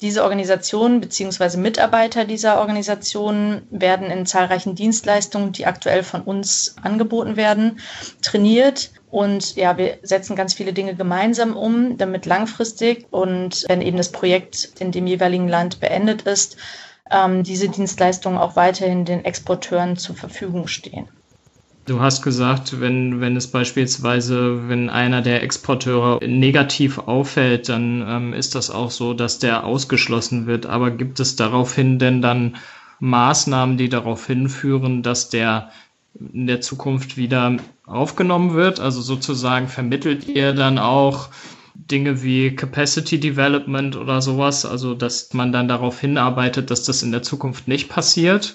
diese 0.02 0.24
Organisationen 0.24 1.02
bzw. 1.02 1.58
Mitarbeiter 1.58 2.26
dieser 2.26 2.60
Organisationen 2.60 3.68
werden 3.72 4.12
in 4.12 4.26
zahlreichen 4.26 4.76
Dienstleistungen, 4.76 5.52
die 5.52 5.66
aktuell 5.66 6.04
von 6.04 6.22
uns 6.22 6.76
angeboten 6.82 7.38
werden, 7.38 7.80
trainiert. 8.22 8.92
Und 9.10 9.56
ja, 9.56 9.78
wir 9.78 10.00
setzen 10.04 10.36
ganz 10.36 10.54
viele 10.54 10.74
Dinge 10.74 10.96
gemeinsam 10.96 11.56
um, 11.56 11.98
damit 11.98 12.26
langfristig 12.26 12.85
und 13.12 13.66
wenn 13.68 13.82
eben 13.82 13.98
das 13.98 14.12
Projekt 14.12 14.70
in 14.80 14.92
dem 14.92 15.08
jeweiligen 15.08 15.48
Land 15.48 15.80
beendet 15.80 16.24
ist, 16.24 16.58
ähm, 17.12 17.44
diese 17.44 17.70
Dienstleistungen 17.70 18.38
auch 18.38 18.56
weiterhin 18.56 19.06
den 19.06 19.26
Exporteuren 19.26 19.98
zur 19.98 20.16
Verfügung 20.16 20.68
stehen. 20.68 21.08
Du 21.86 22.00
hast 22.02 22.24
gesagt, 22.24 22.82
wenn, 22.82 23.22
wenn 23.22 23.36
es 23.36 23.46
beispielsweise, 23.46 24.68
wenn 24.68 24.90
einer 24.90 25.22
der 25.22 25.44
Exporteure 25.44 26.20
negativ 26.26 26.98
auffällt, 26.98 27.70
dann 27.70 28.04
ähm, 28.08 28.34
ist 28.34 28.56
das 28.56 28.72
auch 28.72 28.90
so, 28.90 29.14
dass 29.14 29.38
der 29.38 29.64
ausgeschlossen 29.64 30.48
wird. 30.48 30.66
Aber 30.66 30.90
gibt 30.90 31.20
es 31.20 31.36
daraufhin 31.36 32.00
denn 32.00 32.24
dann 32.24 32.56
Maßnahmen, 33.00 33.78
die 33.78 33.90
darauf 33.90 34.26
hinführen, 34.26 35.04
dass 35.04 35.30
der 35.30 35.70
in 36.34 36.48
der 36.48 36.62
Zukunft 36.62 37.18
wieder 37.18 37.58
aufgenommen 37.86 38.56
wird? 38.56 38.80
Also 38.80 39.02
sozusagen 39.02 39.68
vermittelt 39.68 40.28
ihr 40.28 40.54
dann 40.54 40.80
auch 40.80 41.30
Dinge 41.86 42.24
wie 42.24 42.56
Capacity 42.56 43.20
Development 43.20 43.96
oder 43.96 44.22
sowas, 44.22 44.66
also 44.66 44.96
dass 44.96 45.34
man 45.34 45.52
dann 45.52 45.68
darauf 45.68 46.00
hinarbeitet, 46.00 46.72
dass 46.72 46.84
das 46.84 47.04
in 47.04 47.12
der 47.12 47.22
Zukunft 47.22 47.68
nicht 47.68 47.90
passiert? 47.90 48.54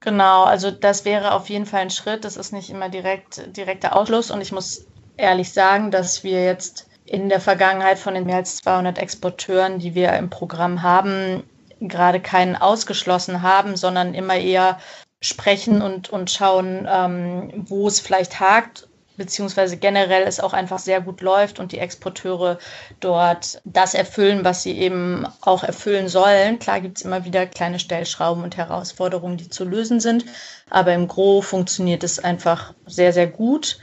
Genau, 0.00 0.44
also 0.44 0.70
das 0.70 1.04
wäre 1.04 1.32
auf 1.32 1.48
jeden 1.48 1.66
Fall 1.66 1.80
ein 1.80 1.90
Schritt. 1.90 2.24
Das 2.24 2.36
ist 2.36 2.52
nicht 2.52 2.68
immer 2.68 2.88
direkt 2.88 3.56
direkter 3.56 3.96
Ausschluss. 3.96 4.30
Und 4.30 4.40
ich 4.40 4.52
muss 4.52 4.84
ehrlich 5.16 5.52
sagen, 5.52 5.90
dass 5.90 6.24
wir 6.24 6.44
jetzt 6.44 6.88
in 7.06 7.28
der 7.28 7.40
Vergangenheit 7.40 7.98
von 7.98 8.14
den 8.14 8.26
mehr 8.26 8.36
als 8.36 8.56
200 8.58 8.98
Exporteuren, 8.98 9.78
die 9.78 9.94
wir 9.94 10.12
im 10.14 10.28
Programm 10.28 10.82
haben, 10.82 11.44
gerade 11.80 12.20
keinen 12.20 12.56
ausgeschlossen 12.56 13.42
haben, 13.42 13.76
sondern 13.76 14.14
immer 14.14 14.36
eher 14.36 14.78
sprechen 15.22 15.80
und, 15.80 16.10
und 16.10 16.30
schauen, 16.30 16.86
ähm, 16.90 17.64
wo 17.66 17.88
es 17.88 18.00
vielleicht 18.00 18.40
hakt 18.40 18.88
beziehungsweise 19.16 19.76
generell 19.76 20.24
es 20.24 20.40
auch 20.40 20.52
einfach 20.52 20.78
sehr 20.78 21.00
gut 21.00 21.20
läuft 21.20 21.58
und 21.58 21.72
die 21.72 21.78
Exporteure 21.78 22.58
dort 23.00 23.60
das 23.64 23.94
erfüllen, 23.94 24.44
was 24.44 24.62
sie 24.62 24.78
eben 24.78 25.26
auch 25.40 25.62
erfüllen 25.62 26.08
sollen. 26.08 26.58
Klar 26.58 26.80
gibt 26.80 26.98
es 26.98 27.04
immer 27.04 27.24
wieder 27.24 27.46
kleine 27.46 27.78
Stellschrauben 27.78 28.42
und 28.42 28.56
Herausforderungen, 28.56 29.36
die 29.36 29.48
zu 29.48 29.64
lösen 29.64 30.00
sind, 30.00 30.24
aber 30.70 30.92
im 30.94 31.08
Gro 31.08 31.42
funktioniert 31.42 32.04
es 32.04 32.18
einfach 32.18 32.74
sehr, 32.86 33.12
sehr 33.12 33.26
gut. 33.26 33.78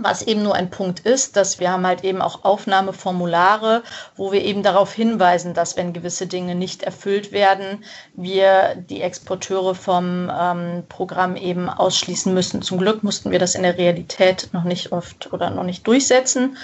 Was 0.00 0.22
eben 0.22 0.44
nur 0.44 0.54
ein 0.54 0.70
Punkt 0.70 1.00
ist, 1.00 1.36
dass 1.36 1.58
wir 1.58 1.72
haben 1.72 1.86
halt 1.86 2.04
eben 2.04 2.22
auch 2.22 2.44
Aufnahmeformulare, 2.44 3.82
wo 4.16 4.30
wir 4.30 4.44
eben 4.44 4.62
darauf 4.62 4.92
hinweisen, 4.92 5.54
dass 5.54 5.76
wenn 5.76 5.92
gewisse 5.92 6.28
Dinge 6.28 6.54
nicht 6.54 6.84
erfüllt 6.84 7.32
werden, 7.32 7.84
wir 8.14 8.76
die 8.76 9.02
Exporteure 9.02 9.74
vom 9.74 10.30
ähm, 10.32 10.84
Programm 10.88 11.34
eben 11.34 11.68
ausschließen 11.68 12.32
müssen. 12.32 12.62
Zum 12.62 12.78
Glück 12.78 13.02
mussten 13.02 13.32
wir 13.32 13.40
das 13.40 13.56
in 13.56 13.64
der 13.64 13.76
Realität 13.76 14.50
noch 14.52 14.64
nicht 14.64 14.92
oft 14.92 15.32
oder 15.32 15.50
noch 15.50 15.64
nicht 15.64 15.86
durchsetzen. 15.86 16.56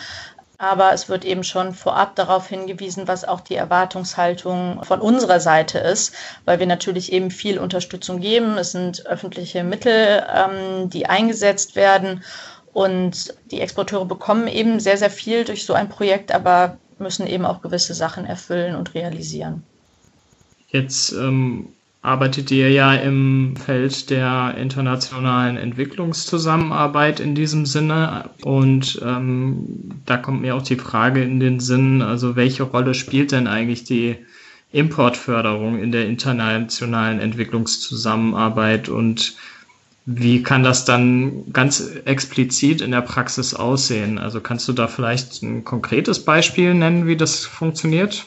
Aber 0.59 0.93
es 0.93 1.09
wird 1.09 1.25
eben 1.25 1.43
schon 1.43 1.75
vorab 1.75 2.15
darauf 2.15 2.49
hingewiesen, 2.49 3.09
was 3.09 3.25
auch 3.25 3.41
die 3.41 3.57
Erwartungshaltung 3.57 4.85
von 4.85 5.01
unserer 5.01 5.41
Seite 5.41 5.79
ist, 5.79 6.15
weil 6.45 6.61
wir 6.61 6.67
natürlich 6.67 7.13
eben 7.13 7.31
viel 7.33 7.59
Unterstützung 7.59 8.21
geben. 8.21 8.57
Es 8.57 8.71
sind 8.71 9.05
öffentliche 9.07 9.65
Mittel, 9.65 10.25
ähm, 10.33 10.91
die 10.91 11.07
eingesetzt 11.07 11.75
werden. 11.75 12.23
Und 12.75 13.33
die 13.53 13.61
Exporteure 13.61 14.05
bekommen 14.05 14.49
eben 14.49 14.81
sehr, 14.81 14.99
sehr 14.99 15.11
viel 15.11 15.45
durch 15.45 15.65
so 15.65 15.73
ein 15.73 15.89
Projekt, 15.89 16.33
aber 16.33 16.77
müssen 16.99 17.27
eben 17.27 17.47
auch 17.47 17.63
gewisse 17.63 17.95
Sachen 17.95 18.25
erfüllen 18.25 18.75
und 18.75 18.95
realisieren. 18.95 19.63
Jetzt 20.69 21.13
ähm, 21.13 21.69
arbeitet 22.03 22.51
ihr 22.51 22.71
ja 22.71 22.95
im 22.95 23.55
Feld 23.57 24.11
der 24.11 24.57
internationalen 24.59 25.57
Entwicklungszusammenarbeit 25.57 27.21
in 27.21 27.37
diesem 27.37 27.65
Sinne. 27.65 28.31
Und 28.43 29.01
ähm, 29.05 30.01
da 30.05 30.17
kommt 30.17 30.43
mir 30.43 30.57
auch 30.57 30.63
die 30.63 30.77
Frage 30.77 31.23
in 31.23 31.39
den 31.39 31.61
Sinn, 31.61 32.03
also 32.03 32.35
welche 32.35 32.65
Rolle 32.65 32.95
spielt 32.95 33.31
denn 33.31 33.47
eigentlich 33.47 33.85
die 33.85 34.17
Importförderung 34.73 35.79
in 35.79 35.93
der 35.93 36.07
internationalen 36.07 37.21
Entwicklungszusammenarbeit 37.21 38.89
und 38.89 39.37
wie 40.07 40.43
kann 40.43 40.63
das 40.63 40.85
dann 40.85 41.51
ganz 41.53 41.81
explizit 42.05 42.83
in 42.83 42.91
der 42.91 43.01
Praxis 43.01 43.55
aussehen? 43.55 44.19
Also 44.19 44.41
kannst 44.41 44.69
du 44.69 44.73
da 44.73 44.87
vielleicht 44.87 45.43
ein 45.43 45.65
konkretes 45.65 46.25
Beispiel 46.25 46.75
nennen, 46.75 47.07
wie 47.07 47.17
das 47.17 47.45
funktioniert? 47.45 48.25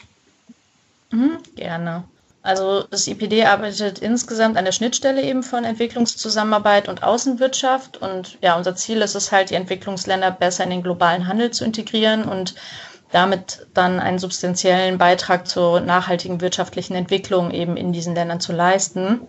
Mhm, 1.10 1.38
gerne. 1.54 2.04
Also 2.42 2.84
das 2.90 3.06
IPD 3.06 3.44
arbeitet 3.44 3.98
insgesamt 3.98 4.56
an 4.56 4.64
der 4.64 4.72
Schnittstelle 4.72 5.22
eben 5.22 5.42
von 5.42 5.64
Entwicklungszusammenarbeit 5.64 6.88
und 6.88 7.02
Außenwirtschaft. 7.02 7.98
Und 7.98 8.38
ja, 8.40 8.56
unser 8.56 8.74
Ziel 8.74 9.02
ist 9.02 9.14
es 9.14 9.30
halt, 9.30 9.50
die 9.50 9.54
Entwicklungsländer 9.54 10.30
besser 10.30 10.64
in 10.64 10.70
den 10.70 10.82
globalen 10.82 11.28
Handel 11.28 11.50
zu 11.50 11.64
integrieren 11.64 12.24
und 12.24 12.54
damit 13.12 13.66
dann 13.74 14.00
einen 14.00 14.18
substanziellen 14.18 14.98
Beitrag 14.98 15.46
zur 15.46 15.80
nachhaltigen 15.80 16.40
wirtschaftlichen 16.40 16.94
Entwicklung 16.94 17.50
eben 17.50 17.76
in 17.76 17.92
diesen 17.92 18.14
Ländern 18.14 18.40
zu 18.40 18.52
leisten. 18.52 19.20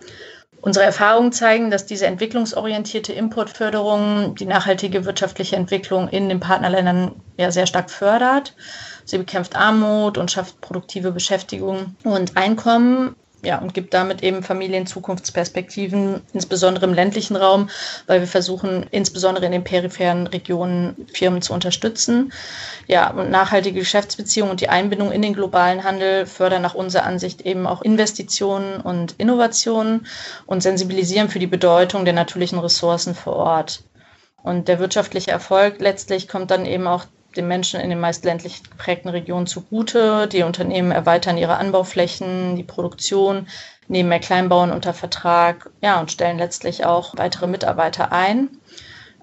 Unsere 0.62 0.84
Erfahrungen 0.84 1.32
zeigen, 1.32 1.70
dass 1.70 1.86
diese 1.86 2.06
entwicklungsorientierte 2.06 3.14
Importförderung 3.14 4.34
die 4.34 4.44
nachhaltige 4.44 5.06
wirtschaftliche 5.06 5.56
Entwicklung 5.56 6.08
in 6.08 6.28
den 6.28 6.40
Partnerländern 6.40 7.12
ja 7.38 7.50
sehr 7.50 7.66
stark 7.66 7.90
fördert. 7.90 8.54
Sie 9.06 9.16
bekämpft 9.16 9.56
Armut 9.56 10.18
und 10.18 10.30
schafft 10.30 10.60
produktive 10.60 11.12
Beschäftigung 11.12 11.96
und 12.04 12.36
Einkommen. 12.36 13.16
Ja, 13.42 13.58
und 13.58 13.72
gibt 13.72 13.94
damit 13.94 14.22
eben 14.22 14.42
Familien 14.42 14.86
Zukunftsperspektiven, 14.86 16.20
insbesondere 16.34 16.84
im 16.84 16.92
ländlichen 16.92 17.36
Raum, 17.36 17.70
weil 18.06 18.20
wir 18.20 18.26
versuchen, 18.26 18.86
insbesondere 18.90 19.46
in 19.46 19.52
den 19.52 19.64
peripheren 19.64 20.26
Regionen 20.26 21.06
Firmen 21.14 21.40
zu 21.40 21.54
unterstützen. 21.54 22.34
Ja, 22.86 23.10
und 23.10 23.30
nachhaltige 23.30 23.78
Geschäftsbeziehungen 23.78 24.50
und 24.50 24.60
die 24.60 24.68
Einbindung 24.68 25.10
in 25.10 25.22
den 25.22 25.32
globalen 25.32 25.84
Handel 25.84 26.26
fördern 26.26 26.60
nach 26.60 26.74
unserer 26.74 27.04
Ansicht 27.04 27.40
eben 27.40 27.66
auch 27.66 27.80
Investitionen 27.80 28.82
und 28.82 29.14
Innovationen 29.16 30.06
und 30.44 30.62
sensibilisieren 30.62 31.30
für 31.30 31.38
die 31.38 31.46
Bedeutung 31.46 32.04
der 32.04 32.14
natürlichen 32.14 32.58
Ressourcen 32.58 33.14
vor 33.14 33.36
Ort. 33.36 33.84
Und 34.42 34.68
der 34.68 34.80
wirtschaftliche 34.80 35.30
Erfolg 35.30 35.80
letztlich 35.80 36.28
kommt 36.28 36.50
dann 36.50 36.66
eben 36.66 36.86
auch 36.86 37.06
den 37.36 37.48
Menschen 37.48 37.80
in 37.80 37.90
den 37.90 38.00
meist 38.00 38.24
ländlich 38.24 38.62
geprägten 38.62 39.08
Regionen 39.08 39.46
zugute. 39.46 40.26
Die 40.28 40.42
Unternehmen 40.42 40.90
erweitern 40.90 41.38
ihre 41.38 41.56
Anbauflächen, 41.56 42.56
die 42.56 42.64
Produktion, 42.64 43.46
nehmen 43.88 44.08
mehr 44.08 44.20
Kleinbauern 44.20 44.72
unter 44.72 44.94
Vertrag 44.94 45.70
ja, 45.80 46.00
und 46.00 46.12
stellen 46.12 46.38
letztlich 46.38 46.84
auch 46.84 47.16
weitere 47.16 47.46
Mitarbeiter 47.46 48.12
ein. 48.12 48.48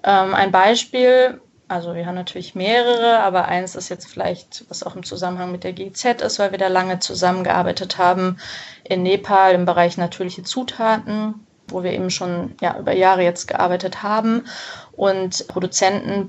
Ähm, 0.04 0.34
ein 0.34 0.52
Beispiel, 0.52 1.40
also 1.68 1.94
wir 1.94 2.06
haben 2.06 2.14
natürlich 2.14 2.54
mehrere, 2.54 3.20
aber 3.20 3.46
eins 3.46 3.74
ist 3.74 3.88
jetzt 3.88 4.06
vielleicht, 4.06 4.64
was 4.68 4.82
auch 4.82 4.94
im 4.94 5.04
Zusammenhang 5.04 5.52
mit 5.52 5.64
der 5.64 5.72
GIZ 5.72 6.04
ist, 6.22 6.38
weil 6.38 6.50
wir 6.50 6.58
da 6.58 6.68
lange 6.68 6.98
zusammengearbeitet 6.98 7.98
haben 7.98 8.38
in 8.84 9.02
Nepal 9.02 9.54
im 9.54 9.64
Bereich 9.64 9.96
natürliche 9.96 10.42
Zutaten 10.42 11.46
wo 11.70 11.82
wir 11.82 11.92
eben 11.92 12.10
schon 12.10 12.56
ja, 12.60 12.78
über 12.78 12.92
Jahre 12.92 13.22
jetzt 13.22 13.46
gearbeitet 13.46 14.02
haben 14.02 14.44
und 14.92 15.46
Produzenten 15.48 16.26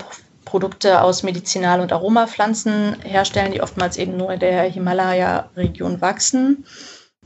Produkte 0.49 1.03
aus 1.03 1.21
Medizinal- 1.21 1.79
und 1.79 1.93
Aromapflanzen 1.93 2.99
herstellen, 3.03 3.51
die 3.51 3.61
oftmals 3.61 3.97
eben 3.97 4.17
nur 4.17 4.33
in 4.33 4.39
der 4.39 4.63
Himalaya-Region 4.63 6.01
wachsen. 6.01 6.65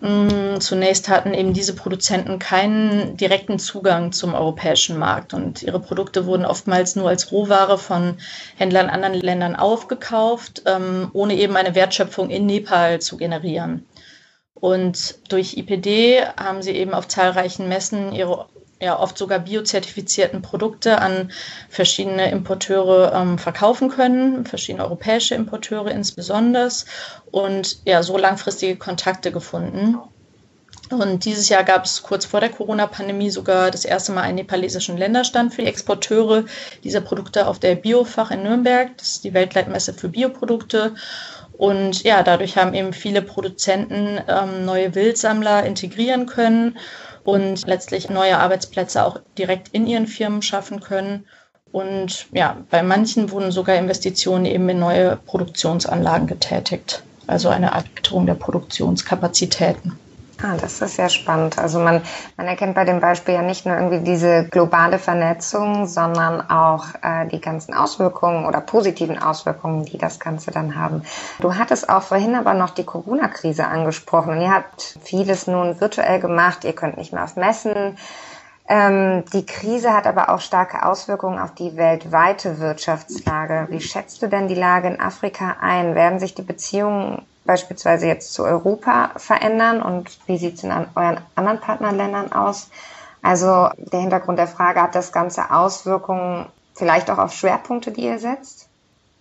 Mm, 0.02 0.60
zunächst 0.60 1.08
hatten 1.08 1.34
eben 1.34 1.54
diese 1.54 1.74
Produzenten 1.74 2.38
keinen 2.38 3.16
direkten 3.16 3.60
Zugang 3.60 4.12
zum 4.12 4.34
europäischen 4.34 4.98
Markt 4.98 5.34
und 5.34 5.64
ihre 5.64 5.80
Produkte 5.80 6.26
wurden 6.26 6.44
oftmals 6.46 6.98
nur 6.98 7.08
als 7.08 7.32
Rohware 7.32 7.78
von 7.78 8.18
Händlern 8.58 8.90
anderen 8.90 9.14
Ländern 9.14 9.56
aufgekauft, 9.56 10.64
ähm, 10.66 11.10
ohne 11.14 11.36
eben 11.36 11.56
eine 11.56 11.76
Wertschöpfung 11.76 12.30
in 12.30 12.46
Nepal 12.46 13.00
zu 13.00 13.16
generieren. 13.16 13.86
Und 14.54 15.20
durch 15.32 15.56
IPD 15.56 16.26
haben 16.36 16.62
sie 16.62 16.72
eben 16.72 16.94
auf 16.94 17.08
zahlreichen 17.08 17.70
Messen 17.70 18.12
ihre 18.12 18.48
ja 18.84 19.00
oft 19.00 19.18
sogar 19.18 19.40
biozertifizierten 19.40 20.42
Produkte 20.42 21.00
an 21.00 21.32
verschiedene 21.70 22.30
Importeure 22.30 23.14
ähm, 23.14 23.38
verkaufen 23.40 23.90
können, 23.90 24.46
verschiedene 24.46 24.84
europäische 24.84 25.36
Importeure 25.36 25.92
insbesondere 25.92 26.70
und 27.32 27.80
ja 27.86 28.04
so 28.04 28.18
langfristige 28.18 28.76
Kontakte 28.76 29.32
gefunden. 29.32 29.98
Und 30.90 31.26
dieses 31.26 31.50
Jahr 31.50 31.64
gab 31.64 31.86
es 31.86 32.04
kurz 32.04 32.26
vor 32.26 32.40
der 32.40 32.50
Corona-Pandemie 32.50 33.30
sogar 33.30 33.72
das 33.72 33.86
erste 33.86 34.12
Mal 34.12 34.22
einen 34.22 34.36
nepalesischen 34.36 34.98
Länderstand 34.98 35.54
für 35.54 35.62
die 35.62 35.68
Exporteure 35.68 36.44
dieser 36.84 37.02
Produkte 37.02 37.48
auf 37.48 37.58
der 37.60 37.76
Biofach 37.76 38.32
in 38.32 38.44
Nürnberg. 38.44 38.96
Das 38.98 39.14
ist 39.14 39.24
die 39.24 39.34
Weltleitmesse 39.34 39.94
für 39.94 40.10
Bioprodukte. 40.10 40.94
Und 41.54 42.04
ja, 42.04 42.24
dadurch 42.24 42.58
haben 42.58 42.74
eben 42.74 42.94
viele 42.94 43.22
Produzenten 43.22 44.20
ähm, 44.28 44.66
neue 44.66 44.94
Wildsammler 44.96 45.64
integrieren 45.66 46.26
können 46.26 46.78
und 47.24 47.66
letztlich 47.68 48.10
neue 48.10 48.38
Arbeitsplätze 48.38 49.04
auch 49.06 49.20
direkt 49.38 49.70
in 49.70 49.88
ihren 49.88 50.08
Firmen 50.08 50.42
schaffen 50.42 50.80
können. 50.80 51.26
Und 51.72 52.28
ja, 52.34 52.58
bei 52.70 52.84
manchen 52.84 53.32
wurden 53.32 53.52
sogar 53.52 53.76
Investitionen 53.78 54.46
eben 54.46 54.70
in 54.70 54.80
neue 54.80 55.16
Produktionsanlagen 55.16 56.28
getätigt, 56.28 57.04
also 57.26 57.50
eine 57.50 57.72
Erweiterung 57.72 58.26
der 58.26 58.36
Produktionskapazitäten. 58.36 59.98
Ah, 60.46 60.58
das 60.60 60.82
ist 60.82 60.98
sehr 60.98 61.08
spannend. 61.08 61.58
Also 61.58 61.80
man, 61.80 62.02
man 62.36 62.48
erkennt 62.48 62.76
bei 62.76 62.84
dem 62.84 63.00
Beispiel 63.00 63.34
ja 63.34 63.42
nicht 63.42 63.66
nur 63.66 63.78
irgendwie 63.78 64.02
diese 64.02 64.44
globale 64.44 65.00
Vernetzung, 65.00 65.88
sondern 65.88 66.50
auch 66.50 66.88
äh, 67.02 67.28
die 67.28 67.40
ganzen 67.40 67.74
Auswirkungen 67.74 68.46
oder 68.46 68.60
positiven 68.60 69.18
Auswirkungen, 69.18 69.86
die 69.86 69.98
das 69.98 70.20
Ganze 70.20 70.52
dann 70.52 70.76
haben. 70.76 71.04
Du 71.40 71.56
hattest 71.56 71.88
auch 71.88 72.04
vorhin 72.04 72.36
aber 72.36 72.56
noch 72.56 72.72
die 72.72 72.84
Corona-Krise 72.84 73.66
angesprochen 73.66 74.32
und 74.32 74.42
ihr 74.42 74.54
habt 74.54 74.98
vieles 75.02 75.48
nun 75.48 75.80
virtuell 75.80 76.20
gemacht. 76.20 76.66
Ihr 76.66 76.74
könnt 76.74 76.98
nicht 76.98 77.14
mehr 77.14 77.24
auf 77.24 77.38
Messen. 77.38 77.98
Ähm, 78.68 79.24
die 79.32 79.46
Krise 79.46 79.94
hat 79.94 80.08
aber 80.08 80.28
auch 80.28 80.42
starke 80.42 80.86
Auswirkungen 80.86 81.40
auf 81.40 81.54
die 81.54 81.78
weltweite 81.78 82.60
Wirtschaftslage. 82.60 83.68
Wie 83.70 83.80
schätzt 83.80 84.22
du 84.22 84.28
denn 84.28 84.50
die 84.50 84.56
Lage 84.56 84.90
in 84.90 85.00
Afrika 85.00 85.56
ein? 85.62 85.96
Werden 85.96 86.20
sich 86.20 86.36
die 86.36 86.42
Beziehungen 86.42 87.22
beispielsweise 87.46 88.08
jetzt 88.08 88.34
zu 88.34 88.44
Europa 88.44 89.12
verändern 89.18 89.82
und 89.82 90.18
wie 90.28 90.38
sieht 90.38 90.56
es 90.56 90.64
in 90.64 90.72
euren 90.72 91.20
anderen 91.36 91.60
Partnerländern 91.60 92.32
aus? 92.32 92.70
Also 93.22 93.70
der 93.78 94.02
Hintergrund 94.02 94.40
der 94.40 94.48
Frage, 94.48 94.82
hat 94.82 94.96
das 94.96 95.12
Ganze 95.12 95.52
Auswirkungen 95.52 96.48
vielleicht 96.74 97.10
auch 97.10 97.18
auf 97.18 97.34
Schwerpunkte, 97.34 97.92
die 97.92 98.06
ihr 98.06 98.20
setzt? 98.20 98.68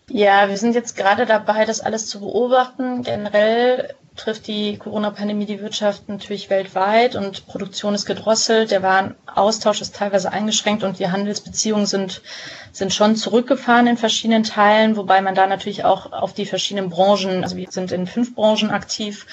Ja, 0.08 0.48
wir 0.48 0.56
sind 0.56 0.74
jetzt 0.74 0.96
gerade 0.96 1.26
dabei, 1.26 1.64
das 1.64 1.80
alles 1.80 2.06
zu 2.06 2.20
beobachten. 2.20 3.02
Generell 3.02 3.94
trifft 4.16 4.46
die 4.46 4.76
Corona-Pandemie 4.76 5.46
die 5.46 5.60
Wirtschaft 5.60 6.08
natürlich 6.08 6.50
weltweit 6.50 7.16
und 7.16 7.46
Produktion 7.46 7.94
ist 7.94 8.04
gedrosselt, 8.04 8.70
der 8.70 8.82
Warenaustausch 8.82 9.80
ist 9.80 9.96
teilweise 9.96 10.30
eingeschränkt 10.30 10.84
und 10.84 10.98
die 10.98 11.10
Handelsbeziehungen 11.10 11.86
sind, 11.86 12.20
sind 12.72 12.92
schon 12.92 13.16
zurückgefahren 13.16 13.86
in 13.86 13.96
verschiedenen 13.96 14.44
Teilen, 14.44 14.96
wobei 14.96 15.22
man 15.22 15.34
da 15.34 15.46
natürlich 15.46 15.84
auch 15.84 16.12
auf 16.12 16.34
die 16.34 16.46
verschiedenen 16.46 16.90
Branchen, 16.90 17.42
also 17.42 17.56
wir 17.56 17.70
sind 17.70 17.90
in 17.90 18.06
fünf 18.06 18.34
Branchen 18.34 18.70
aktiv 18.70 19.26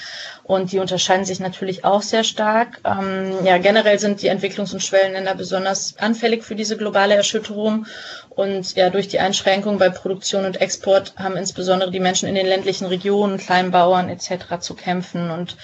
und 0.44 0.72
die 0.72 0.78
unterscheiden 0.78 1.24
sich 1.24 1.40
natürlich 1.40 1.84
auch 1.84 2.02
sehr 2.02 2.24
stark. 2.24 2.80
Ähm, 2.84 3.44
ja, 3.44 3.58
generell 3.58 3.98
sind 3.98 4.22
die 4.22 4.30
Entwicklungs- 4.30 4.72
und 4.72 4.82
Schwellenländer 4.82 5.34
besonders 5.34 5.96
anfällig 5.98 6.42
für 6.42 6.56
diese 6.56 6.76
globale 6.76 7.14
Erschütterung 7.14 7.86
und 8.30 8.74
ja, 8.76 8.90
durch 8.90 9.08
die 9.08 9.18
Einschränkung 9.20 9.78
bei 9.78 9.90
Produktion 9.90 10.44
und 10.44 10.60
Export 10.60 11.14
haben 11.16 11.36
insbesondere 11.36 11.90
die 11.90 12.00
Menschen 12.00 12.28
in 12.28 12.34
den 12.36 12.46
ländlichen 12.46 12.86
Regionen, 12.86 13.38
Kleinbauern 13.38 14.08
etc. 14.08 14.60
zu 14.60 14.74
kämpfen. 14.74 15.30
Und 15.30 15.56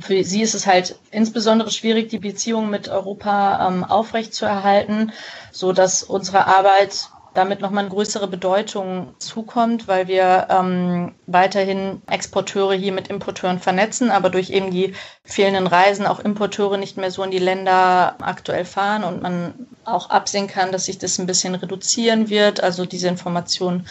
für 0.00 0.24
sie 0.24 0.42
ist 0.42 0.54
es 0.54 0.66
halt 0.66 0.96
insbesondere 1.10 1.70
schwierig, 1.70 2.08
die 2.08 2.18
Beziehungen 2.18 2.70
mit 2.70 2.88
Europa 2.88 3.68
ähm, 3.68 3.84
aufrechtzuerhalten, 3.84 5.12
so 5.52 5.72
dass 5.72 6.02
unsere 6.02 6.46
Arbeit 6.46 7.08
damit 7.38 7.60
nochmal 7.60 7.84
eine 7.84 7.94
größere 7.94 8.26
Bedeutung 8.26 9.14
zukommt, 9.20 9.86
weil 9.86 10.08
wir 10.08 10.48
ähm, 10.50 11.14
weiterhin 11.26 12.02
Exporteure 12.10 12.74
hier 12.74 12.90
mit 12.90 13.06
Importeuren 13.08 13.60
vernetzen, 13.60 14.10
aber 14.10 14.28
durch 14.28 14.50
eben 14.50 14.72
die 14.72 14.94
fehlenden 15.24 15.68
Reisen 15.68 16.04
auch 16.06 16.18
Importeure 16.18 16.78
nicht 16.78 16.96
mehr 16.96 17.12
so 17.12 17.22
in 17.22 17.30
die 17.30 17.38
Länder 17.38 18.16
aktuell 18.20 18.64
fahren 18.64 19.04
und 19.04 19.22
man 19.22 19.54
auch 19.84 20.10
absehen 20.10 20.48
kann, 20.48 20.72
dass 20.72 20.86
sich 20.86 20.98
das 20.98 21.16
ein 21.18 21.26
bisschen 21.26 21.54
reduzieren 21.54 22.28
wird. 22.28 22.60
Also 22.60 22.84
diese 22.86 23.06
Informationen 23.06 23.86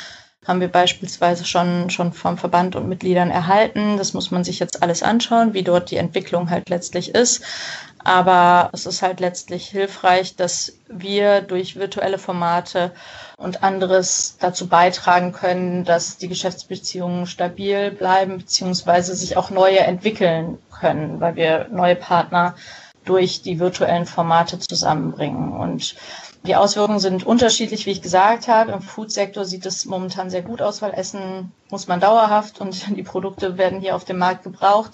haben 0.46 0.60
wir 0.60 0.68
beispielsweise 0.70 1.46
schon, 1.46 1.90
schon 1.90 2.12
vom 2.12 2.38
Verband 2.38 2.76
und 2.76 2.90
Mitgliedern 2.90 3.32
erhalten. 3.32 3.98
Das 3.98 4.14
muss 4.14 4.30
man 4.30 4.44
sich 4.44 4.60
jetzt 4.60 4.84
alles 4.84 5.04
anschauen, 5.04 5.54
wie 5.54 5.64
dort 5.64 5.90
die 5.90 5.98
Entwicklung 5.98 6.50
halt 6.50 6.70
letztlich 6.70 7.16
ist. 7.16 7.44
Aber 8.08 8.70
es 8.72 8.86
ist 8.86 9.02
halt 9.02 9.20
letztlich 9.20 9.68
hilfreich, 9.68 10.38
dass 10.38 10.78
wir 10.88 11.42
durch 11.42 11.76
virtuelle 11.76 12.18
Formate 12.18 12.94
und 13.36 13.64
anderes 13.64 14.38
dazu 14.40 14.70
beitragen 14.70 15.34
können, 15.34 15.84
dass 15.84 16.18
die 16.18 16.30
Geschäftsbeziehungen 16.30 17.28
stabil 17.28 17.92
bleiben, 17.92 18.38
beziehungsweise 18.38 19.14
sich 19.14 19.36
auch 19.36 19.50
neue 19.50 19.80
entwickeln 19.80 20.58
können, 20.80 21.20
weil 21.20 21.36
wir 21.36 21.68
neue 21.70 21.98
Partner 21.98 22.56
durch 23.04 23.42
die 23.42 23.60
virtuellen 23.60 24.06
Formate 24.06 24.58
zusammenbringen. 24.58 25.52
Und 25.52 25.96
die 26.44 26.56
Auswirkungen 26.56 27.00
sind 27.00 27.26
unterschiedlich, 27.26 27.86
wie 27.88 27.92
ich 27.92 28.02
gesagt 28.02 28.48
habe. 28.48 28.72
Im 28.72 28.82
Foodsektor 28.82 29.44
sieht 29.44 29.66
es 29.66 29.84
momentan 29.84 30.30
sehr 30.30 30.44
gut 30.44 30.62
aus, 30.62 30.82
weil 30.82 30.94
Essen 30.94 31.52
muss 31.70 31.90
man 31.90 32.00
dauerhaft 32.00 32.62
und 32.62 32.88
die 32.96 33.04
Produkte 33.04 33.58
werden 33.58 33.82
hier 33.82 33.98
auf 33.98 34.06
dem 34.06 34.18
Markt 34.18 34.44
gebraucht. 34.46 34.94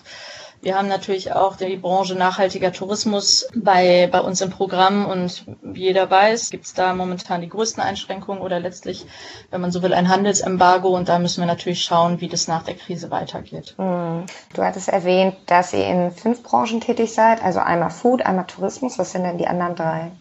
Wir 0.63 0.77
haben 0.77 0.88
natürlich 0.88 1.34
auch 1.34 1.58
die 1.58 1.75
Branche 1.75 2.15
nachhaltiger 2.15 2.72
Tourismus 2.72 3.50
bei, 3.53 4.08
bei 4.10 4.22
uns 4.22 4.39
im 4.39 4.50
Programm 4.50 5.05
und 5.05 5.46
wie 5.62 5.82
jeder 5.82 6.10
weiß, 6.10 6.51
gibt 6.51 6.63
es 6.63 6.74
da 6.74 6.93
momentan 6.93 7.41
die 7.41 7.50
größten 7.50 7.84
Einschränkungen 7.84 8.41
oder 8.41 8.62
letztlich, 8.62 9.05
wenn 9.51 9.60
man 9.60 9.72
so 9.72 9.82
will, 9.82 9.93
ein 9.93 10.08
Handelsembargo 10.08 10.96
und 10.96 11.10
da 11.10 11.20
müssen 11.20 11.41
wir 11.41 11.48
natürlich 11.48 11.84
schauen, 11.84 12.22
wie 12.22 12.29
das 12.29 12.48
nach 12.48 12.63
der 12.63 12.75
Krise 12.75 13.12
weitergeht. 13.12 13.75
Hm. 13.77 14.25
Du 14.53 14.63
hattest 14.63 14.88
erwähnt, 14.88 15.36
dass 15.48 15.74
ihr 15.74 15.86
in 15.86 16.12
fünf 16.12 16.43
Branchen 16.43 16.79
tätig 16.79 17.13
seid, 17.13 17.43
also 17.43 17.60
einmal 17.60 17.89
Food, 17.89 18.25
einmal 18.25 18.46
Tourismus. 18.46 18.98
Was 18.98 19.12
sind 19.12 19.24
denn 19.24 19.38
die 19.38 19.48
anderen 19.48 19.75
drei? 19.75 20.12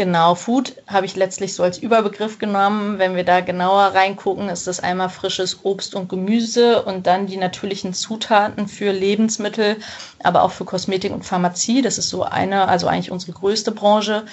Genau, 0.00 0.34
Food 0.34 0.76
habe 0.86 1.04
ich 1.04 1.14
letztlich 1.14 1.54
so 1.54 1.62
als 1.62 1.76
Überbegriff 1.76 2.38
genommen. 2.38 2.98
Wenn 2.98 3.16
wir 3.16 3.24
da 3.24 3.42
genauer 3.42 3.92
reingucken, 3.94 4.48
ist 4.48 4.66
das 4.66 4.80
einmal 4.80 5.10
frisches 5.10 5.62
Obst 5.62 5.94
und 5.94 6.08
Gemüse 6.08 6.82
und 6.84 7.06
dann 7.06 7.26
die 7.26 7.36
natürlichen 7.36 7.92
Zutaten 7.92 8.66
für 8.66 8.92
Lebensmittel, 8.92 9.76
aber 10.22 10.42
auch 10.42 10.52
für 10.52 10.64
Kosmetik 10.64 11.12
und 11.12 11.26
Pharmazie. 11.26 11.82
Das 11.82 11.98
ist 11.98 12.08
so 12.08 12.22
eine, 12.22 12.66
also 12.66 12.86
eigentlich 12.86 13.10
unsere 13.10 13.32
größte 13.32 13.72
Branche. 13.72 14.24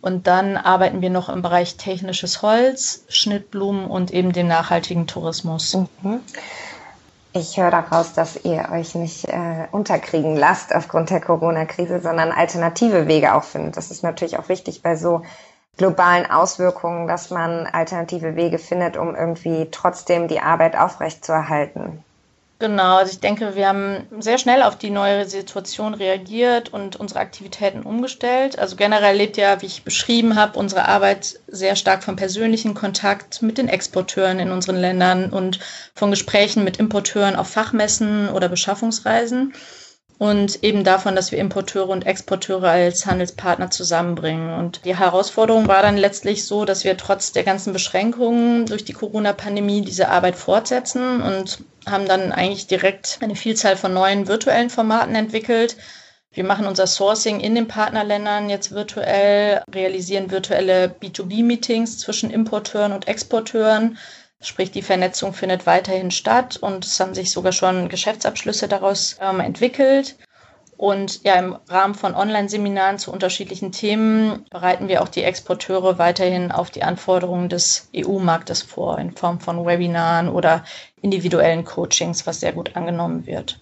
Und 0.00 0.28
dann 0.28 0.56
arbeiten 0.56 1.00
wir 1.00 1.10
noch 1.10 1.28
im 1.28 1.42
Bereich 1.42 1.74
technisches 1.76 2.42
Holz, 2.42 3.04
Schnittblumen 3.08 3.86
und 3.86 4.12
eben 4.12 4.32
den 4.32 4.46
nachhaltigen 4.46 5.08
Tourismus. 5.08 5.74
Mhm. 6.02 6.20
Ich 7.38 7.58
höre 7.58 7.70
daraus, 7.70 8.14
dass 8.14 8.42
ihr 8.44 8.70
euch 8.72 8.94
nicht 8.94 9.28
äh, 9.28 9.66
unterkriegen 9.70 10.36
lasst 10.36 10.74
aufgrund 10.74 11.10
der 11.10 11.20
Corona-Krise, 11.20 12.00
sondern 12.00 12.32
alternative 12.32 13.08
Wege 13.08 13.34
auch 13.34 13.44
findet. 13.44 13.76
Das 13.76 13.90
ist 13.90 14.02
natürlich 14.02 14.38
auch 14.38 14.48
wichtig 14.48 14.80
bei 14.80 14.96
so 14.96 15.20
globalen 15.76 16.24
Auswirkungen, 16.30 17.06
dass 17.06 17.28
man 17.28 17.66
alternative 17.66 18.36
Wege 18.36 18.56
findet, 18.56 18.96
um 18.96 19.14
irgendwie 19.14 19.68
trotzdem 19.70 20.28
die 20.28 20.40
Arbeit 20.40 20.78
aufrechtzuerhalten. 20.78 22.02
Genau, 22.58 22.96
also 22.96 23.12
ich 23.12 23.20
denke, 23.20 23.54
wir 23.54 23.68
haben 23.68 24.06
sehr 24.18 24.38
schnell 24.38 24.62
auf 24.62 24.78
die 24.78 24.88
neue 24.88 25.26
Situation 25.26 25.92
reagiert 25.92 26.72
und 26.72 26.96
unsere 26.96 27.20
Aktivitäten 27.20 27.82
umgestellt. 27.82 28.58
Also 28.58 28.76
generell 28.76 29.14
lebt 29.14 29.36
ja, 29.36 29.60
wie 29.60 29.66
ich 29.66 29.82
beschrieben 29.84 30.36
habe, 30.36 30.58
unsere 30.58 30.88
Arbeit 30.88 31.38
sehr 31.48 31.76
stark 31.76 32.02
vom 32.02 32.16
persönlichen 32.16 32.72
Kontakt 32.72 33.42
mit 33.42 33.58
den 33.58 33.68
Exporteuren 33.68 34.38
in 34.38 34.50
unseren 34.50 34.76
Ländern 34.76 35.28
und 35.30 35.58
von 35.94 36.10
Gesprächen 36.10 36.64
mit 36.64 36.78
Importeuren 36.78 37.36
auf 37.36 37.48
Fachmessen 37.48 38.30
oder 38.30 38.48
Beschaffungsreisen 38.48 39.52
und 40.18 40.62
eben 40.64 40.82
davon, 40.82 41.14
dass 41.14 41.30
wir 41.30 41.38
Importeure 41.38 41.90
und 41.90 42.06
Exporteure 42.06 42.70
als 42.70 43.04
Handelspartner 43.04 43.70
zusammenbringen. 43.70 44.54
Und 44.54 44.84
die 44.84 44.96
Herausforderung 44.96 45.68
war 45.68 45.82
dann 45.82 45.98
letztlich 45.98 46.46
so, 46.46 46.64
dass 46.64 46.84
wir 46.84 46.96
trotz 46.96 47.32
der 47.32 47.44
ganzen 47.44 47.74
Beschränkungen 47.74 48.64
durch 48.66 48.84
die 48.84 48.94
Corona-Pandemie 48.94 49.82
diese 49.82 50.08
Arbeit 50.08 50.36
fortsetzen 50.36 51.20
und 51.20 51.58
haben 51.86 52.06
dann 52.06 52.32
eigentlich 52.32 52.66
direkt 52.66 53.18
eine 53.20 53.36
Vielzahl 53.36 53.76
von 53.76 53.92
neuen 53.92 54.26
virtuellen 54.26 54.70
Formaten 54.70 55.14
entwickelt. 55.14 55.76
Wir 56.32 56.44
machen 56.44 56.66
unser 56.66 56.86
Sourcing 56.86 57.40
in 57.40 57.54
den 57.54 57.68
Partnerländern 57.68 58.50
jetzt 58.50 58.72
virtuell, 58.72 59.62
realisieren 59.74 60.30
virtuelle 60.30 60.88
B2B-Meetings 60.88 61.98
zwischen 61.98 62.30
Importeuren 62.30 62.92
und 62.92 63.06
Exporteuren. 63.06 63.98
Sprich, 64.40 64.70
die 64.70 64.82
Vernetzung 64.82 65.32
findet 65.32 65.66
weiterhin 65.66 66.10
statt 66.10 66.56
und 66.58 66.84
es 66.84 67.00
haben 67.00 67.14
sich 67.14 67.30
sogar 67.30 67.52
schon 67.52 67.88
Geschäftsabschlüsse 67.88 68.68
daraus 68.68 69.16
ähm, 69.20 69.40
entwickelt. 69.40 70.16
Und 70.76 71.22
ja, 71.24 71.36
im 71.36 71.56
Rahmen 71.68 71.94
von 71.94 72.14
Online-Seminaren 72.14 72.98
zu 72.98 73.10
unterschiedlichen 73.10 73.72
Themen 73.72 74.44
bereiten 74.50 74.88
wir 74.88 75.02
auch 75.02 75.08
die 75.08 75.22
Exporteure 75.22 75.98
weiterhin 75.98 76.52
auf 76.52 76.70
die 76.70 76.82
Anforderungen 76.82 77.48
des 77.48 77.88
EU-Marktes 77.96 78.62
vor, 78.62 78.98
in 78.98 79.12
Form 79.12 79.40
von 79.40 79.64
Webinaren 79.64 80.28
oder 80.28 80.64
individuellen 81.00 81.64
Coachings, 81.64 82.26
was 82.26 82.40
sehr 82.40 82.52
gut 82.52 82.76
angenommen 82.76 83.26
wird. 83.26 83.58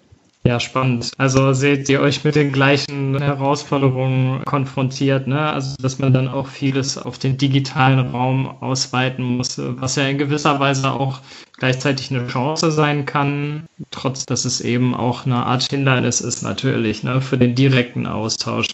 Ja, 0.46 0.61
spannend. 0.61 1.11
Also 1.16 1.54
seht 1.54 1.88
ihr 1.88 2.00
euch 2.02 2.22
mit 2.22 2.35
den 2.35 2.52
gleichen 2.52 3.18
Herausforderungen 3.18 4.44
konfrontiert, 4.44 5.26
ne? 5.26 5.40
Also 5.40 5.74
dass 5.80 5.98
man 5.98 6.12
dann 6.12 6.28
auch 6.28 6.48
vieles 6.48 6.98
auf 6.98 7.18
den 7.18 7.38
digitalen 7.38 7.98
Raum 8.11 8.46
ausweiten 8.61 9.24
muss, 9.24 9.59
was 9.59 9.96
ja 9.96 10.07
in 10.07 10.18
gewisser 10.18 10.61
Weise 10.61 10.92
auch 10.92 11.20
gleichzeitig 11.57 12.11
eine 12.11 12.26
Chance 12.26 12.70
sein 12.72 13.07
kann, 13.07 13.64
trotz 13.90 14.26
dass 14.26 14.44
es 14.44 14.61
eben 14.61 14.94
auch 14.94 15.24
eine 15.24 15.46
Art 15.46 15.62
Hindernis 15.62 16.20
ist 16.20 16.42
natürlich, 16.42 17.02
ne, 17.02 17.22
für 17.22 17.38
den 17.38 17.54
direkten 17.54 18.07
Austausch. 18.07 18.66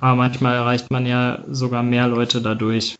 Aber 0.00 0.16
manchmal 0.16 0.56
erreicht 0.56 0.90
man 0.90 1.06
ja 1.06 1.42
sogar 1.48 1.82
mehr 1.82 2.08
Leute 2.08 2.42
dadurch. 2.42 2.94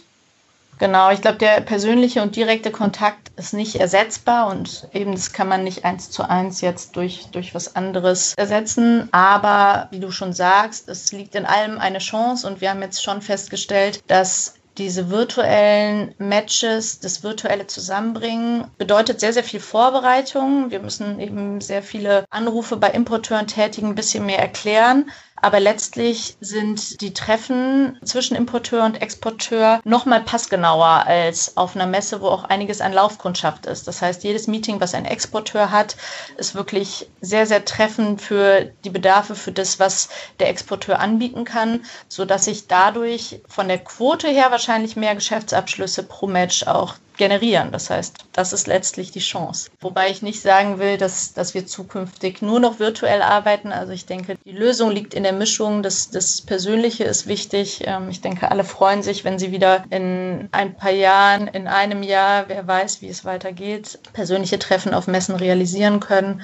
Genau, 0.79 1.11
ich 1.11 1.23
glaube, 1.23 1.39
der 1.39 1.62
persönliche 1.62 2.21
und 2.21 2.37
direkte 2.37 2.71
Kontakt 2.71 3.31
ist 3.37 3.55
nicht 3.55 3.77
ersetzbar 3.77 4.49
und 4.49 4.89
eben 4.93 5.12
das 5.12 5.33
kann 5.33 5.49
man 5.49 5.65
nicht 5.65 5.85
eins 5.87 6.11
zu 6.11 6.29
eins 6.29 6.61
jetzt 6.61 6.97
durch, 6.97 7.29
durch 7.33 7.55
was 7.55 7.77
anderes 7.77 8.35
ersetzen. 8.37 9.09
Aber 9.11 9.89
wie 9.91 10.01
du 10.01 10.11
schon 10.11 10.35
sagst, 10.35 10.89
es 10.89 11.12
liegt 11.12 11.35
in 11.35 11.47
allem 11.47 11.79
eine 11.79 11.99
Chance 11.99 12.47
und 12.47 12.61
wir 12.61 12.71
haben 12.71 12.83
jetzt 12.83 13.03
schon 13.03 13.23
festgestellt, 13.23 14.01
dass 14.07 14.55
diese 14.77 15.09
virtuellen 15.09 16.15
Matches, 16.19 17.01
das 17.01 17.23
virtuelle 17.23 17.67
Zusammenbringen 17.67 18.67
bedeutet 18.77 19.21
sehr, 19.21 19.33
sehr 19.33 19.45
viel 19.45 19.61
Vorbereitung. 19.61 20.71
Wir 20.71 20.81
müssen 20.81 21.19
eben 21.19 21.61
sehr 21.62 21.83
viele 21.83 22.27
Anrufe 22.31 22.77
bei 22.77 22.91
Importeuren 22.91 23.47
tätigen, 23.47 23.89
ein 23.89 23.95
bisschen 23.95 24.27
mehr 24.27 24.39
erklären. 24.39 25.11
Aber 25.40 25.61
letztlich 25.61 26.37
sind 26.40 27.01
die 27.03 27.12
Treffen 27.12 27.99
zwischen 28.03 28.37
Importeur 28.37 28.85
und 28.85 29.01
Exporteur 29.03 29.81
noch 29.85 30.07
mal 30.07 30.22
passgenauer 30.22 31.05
als 31.07 31.57
auf 31.57 31.77
einer 31.77 31.87
Messe, 31.87 32.20
wo 32.20 32.29
auch 32.29 32.44
einiges 32.44 32.81
an 32.81 32.92
Laufkundschaft 32.92 33.66
ist. 33.66 33.87
Das 33.87 34.01
heißt, 34.01 34.25
jedes 34.25 34.46
Meeting, 34.46 34.81
was 34.81 34.94
ein 34.94 35.05
Exporteur 35.05 35.70
hat, 35.70 35.96
ist 36.38 36.55
wirklich 36.55 37.09
sehr, 37.20 37.46
sehr 37.46 37.64
treffend 37.64 38.22
für 38.22 38.72
die 38.85 38.90
Bedarfe, 38.90 39.35
für 39.35 39.53
das, 39.53 39.79
was 39.79 40.09
der 40.40 40.49
Exporteur 40.49 41.01
anbieten 41.01 41.44
kann, 41.44 41.85
so 42.09 42.25
dass 42.25 42.46
sich 42.46 42.66
dadurch 42.66 43.40
von 43.46 43.68
der 43.68 43.79
Quote 43.79 44.29
her 44.29 44.51
wahrscheinlich 44.51 44.96
mehr 44.96 45.14
Geschäftsabschlüsse 45.14 46.03
pro 46.03 46.27
Match 46.27 46.66
auch 46.66 46.94
generieren. 47.16 47.72
Das 47.72 47.90
heißt, 47.90 48.26
das 48.33 48.52
ist 48.52 48.66
letztlich 48.66 49.11
die 49.11 49.20
Chance. 49.20 49.70
Wobei 49.81 50.11
ich 50.11 50.22
nicht 50.22 50.40
sagen 50.40 50.79
will, 50.79 50.96
dass, 50.96 51.33
dass 51.33 51.55
wir 51.55 51.66
zukünftig 51.66 52.42
nur 52.42 52.61
noch 52.61 52.79
virtuell 52.79 53.22
arbeiten. 53.22 53.72
Also 53.72 53.92
ich 53.92 54.07
denke, 54.07 54.37
die 54.44 54.52
Lösung 54.52 54.90
liegt 54.90 55.14
in 55.14 55.22
der 55.22 55.33
Mischung. 55.33 55.83
Das, 55.83 56.11
das 56.11 56.42
Persönliche 56.42 57.05
ist 57.05 57.26
wichtig. 57.26 57.83
Ähm, 57.87 58.09
ich 58.11 58.20
denke, 58.20 58.50
alle 58.50 58.64
freuen 58.64 59.02
sich, 59.02 59.24
wenn 59.24 59.38
sie 59.38 59.52
wieder 59.52 59.85
in 59.90 60.48
ein 60.52 60.74
paar 60.74 60.92
Jahren, 60.92 61.48
in 61.48 61.68
einem 61.68 62.02
Jahr, 62.02 62.48
wer 62.48 62.66
weiß, 62.66 63.02
wie 63.02 63.09
es 63.09 63.24
weitergeht, 63.24 63.98
persönliche 64.12 64.59
Treffen 64.59 64.94
auf 64.94 65.07
Messen 65.07 65.37
realisieren 65.37 66.00
können. 66.00 66.42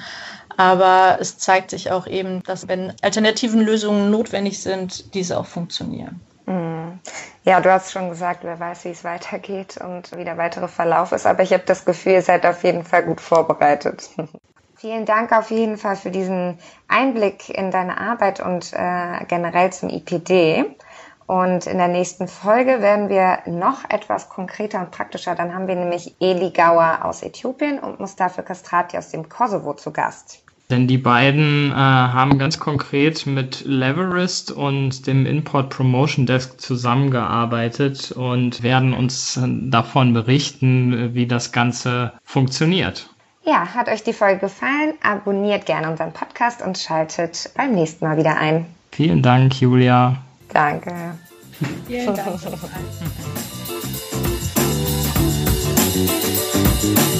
Aber 0.55 1.17
es 1.19 1.37
zeigt 1.37 1.71
sich 1.71 1.91
auch 1.91 2.05
eben, 2.05 2.43
dass 2.43 2.67
wenn 2.67 2.93
alternativen 3.01 3.61
Lösungen 3.61 4.11
notwendig 4.11 4.61
sind, 4.61 5.13
diese 5.13 5.39
auch 5.39 5.47
funktionieren. 5.47 6.21
Mhm. 6.45 6.99
Ja, 7.43 7.59
du 7.59 7.71
hast 7.71 7.91
schon 7.91 8.09
gesagt, 8.09 8.43
wer 8.43 8.59
weiß, 8.59 8.85
wie 8.85 8.91
es 8.91 9.03
weitergeht 9.03 9.77
und 9.77 10.15
wie 10.15 10.23
der 10.23 10.37
weitere 10.37 10.67
Verlauf 10.67 11.11
ist, 11.11 11.25
aber 11.25 11.43
ich 11.43 11.53
habe 11.53 11.63
das 11.65 11.85
Gefühl, 11.85 12.13
ihr 12.13 12.21
seid 12.21 12.45
auf 12.45 12.63
jeden 12.63 12.83
Fall 12.83 13.03
gut 13.03 13.21
vorbereitet. 13.21 14.09
Vielen 14.75 15.05
Dank 15.05 15.31
auf 15.31 15.49
jeden 15.49 15.77
Fall 15.77 15.95
für 15.95 16.11
diesen 16.11 16.59
Einblick 16.89 17.47
in 17.49 17.71
deine 17.71 18.01
Arbeit 18.01 18.41
und 18.41 18.73
äh, 18.73 19.23
generell 19.29 19.71
zum 19.71 19.87
IPD. 19.87 20.65
Und 21.25 21.67
in 21.67 21.77
der 21.77 21.87
nächsten 21.87 22.27
Folge 22.27 22.81
werden 22.81 23.07
wir 23.07 23.39
noch 23.45 23.89
etwas 23.89 24.27
konkreter 24.27 24.81
und 24.81 24.91
praktischer. 24.91 25.35
Dann 25.35 25.55
haben 25.55 25.69
wir 25.69 25.75
nämlich 25.75 26.15
Eli 26.19 26.51
Gauer 26.51 26.99
aus 27.03 27.23
Äthiopien 27.23 27.79
und 27.79 28.01
Mustafa 28.01 28.41
Kastrati 28.41 28.97
aus 28.97 29.09
dem 29.09 29.29
Kosovo 29.29 29.73
zu 29.73 29.93
Gast. 29.93 30.43
Denn 30.73 30.87
die 30.87 30.97
beiden 30.97 31.69
äh, 31.69 31.75
haben 31.75 32.39
ganz 32.39 32.57
konkret 32.57 33.27
mit 33.27 33.63
Leverist 33.63 34.49
und 34.49 35.05
dem 35.05 35.27
Import 35.27 35.69
Promotion 35.69 36.25
Desk 36.25 36.59
zusammengearbeitet 36.59 38.11
und 38.11 38.63
werden 38.63 38.95
uns 38.95 39.39
davon 39.43 40.13
berichten, 40.15 41.13
wie 41.13 41.27
das 41.27 41.51
Ganze 41.51 42.13
funktioniert. 42.23 43.07
Ja, 43.43 43.67
hat 43.75 43.87
euch 43.87 44.01
die 44.01 44.13
Folge 44.13 44.39
gefallen? 44.39 44.95
Abonniert 45.03 45.67
gerne 45.67 45.91
unseren 45.91 46.11
Podcast 46.11 46.63
und 46.63 46.75
schaltet 46.75 47.51
beim 47.55 47.75
nächsten 47.75 48.03
Mal 48.07 48.17
wieder 48.17 48.35
ein. 48.37 48.65
Vielen 48.91 49.21
Dank, 49.21 49.61
Julia. 49.61 50.17
Danke. 50.51 50.91
Vielen 51.85 52.15
Dank. 52.15 52.39